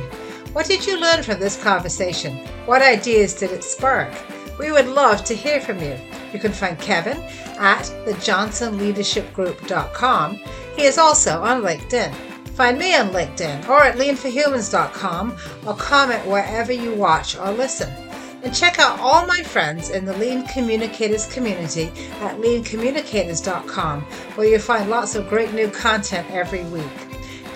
What 0.55 0.67
did 0.67 0.85
you 0.85 1.01
learn 1.01 1.23
from 1.23 1.39
this 1.39 1.63
conversation? 1.63 2.39
What 2.67 2.83
ideas 2.83 3.35
did 3.35 3.53
it 3.53 3.63
spark? 3.63 4.13
We 4.59 4.73
would 4.73 4.89
love 4.89 5.23
to 5.25 5.37
hear 5.37 5.61
from 5.61 5.79
you. 5.79 5.97
You 6.33 6.41
can 6.41 6.51
find 6.53 6.77
Kevin 6.81 7.19
at 7.59 7.85
thejohnsonleadershipgroup.com 8.07 10.41
he 10.77 10.87
is 10.87 10.99
also 10.99 11.43
on 11.43 11.63
LinkedIn. 11.63 12.30
Find 12.61 12.77
me 12.77 12.95
on 12.95 13.09
LinkedIn 13.09 13.71
or 13.71 13.85
at 13.85 13.97
leanforhumans.com 13.97 15.35
or 15.67 15.75
comment 15.77 16.27
wherever 16.27 16.71
you 16.71 16.95
watch 16.95 17.35
or 17.35 17.53
listen. 17.53 17.91
And 18.43 18.55
check 18.55 18.79
out 18.79 19.01
all 19.01 19.27
my 19.27 19.43
friends 19.43 19.89
in 19.89 20.05
the 20.05 20.15
Lean 20.19 20.47
Communicators 20.47 21.25
community 21.33 21.87
at 22.21 22.39
leancommunicators.com, 22.39 24.03
where 24.03 24.47
you'll 24.47 24.61
find 24.61 24.91
lots 24.91 25.15
of 25.15 25.31
great 25.31 25.55
new 25.55 25.71
content 25.71 26.31
every 26.33 26.65
week. 26.65 26.85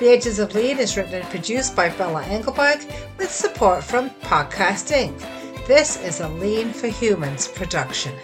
The 0.01 0.09
Edges 0.09 0.39
of 0.39 0.55
Lean 0.55 0.79
is 0.79 0.97
written 0.97 1.17
and 1.17 1.29
produced 1.29 1.77
by 1.77 1.91
Bella 1.91 2.23
Englebach 2.23 2.91
with 3.19 3.31
support 3.31 3.85
from 3.85 4.09
Podcast 4.23 4.91
Inc. 4.91 5.67
This 5.67 6.03
is 6.03 6.21
a 6.21 6.31
Lean 6.31 6.73
for 6.73 6.87
Humans 6.87 7.49
production. 7.49 8.15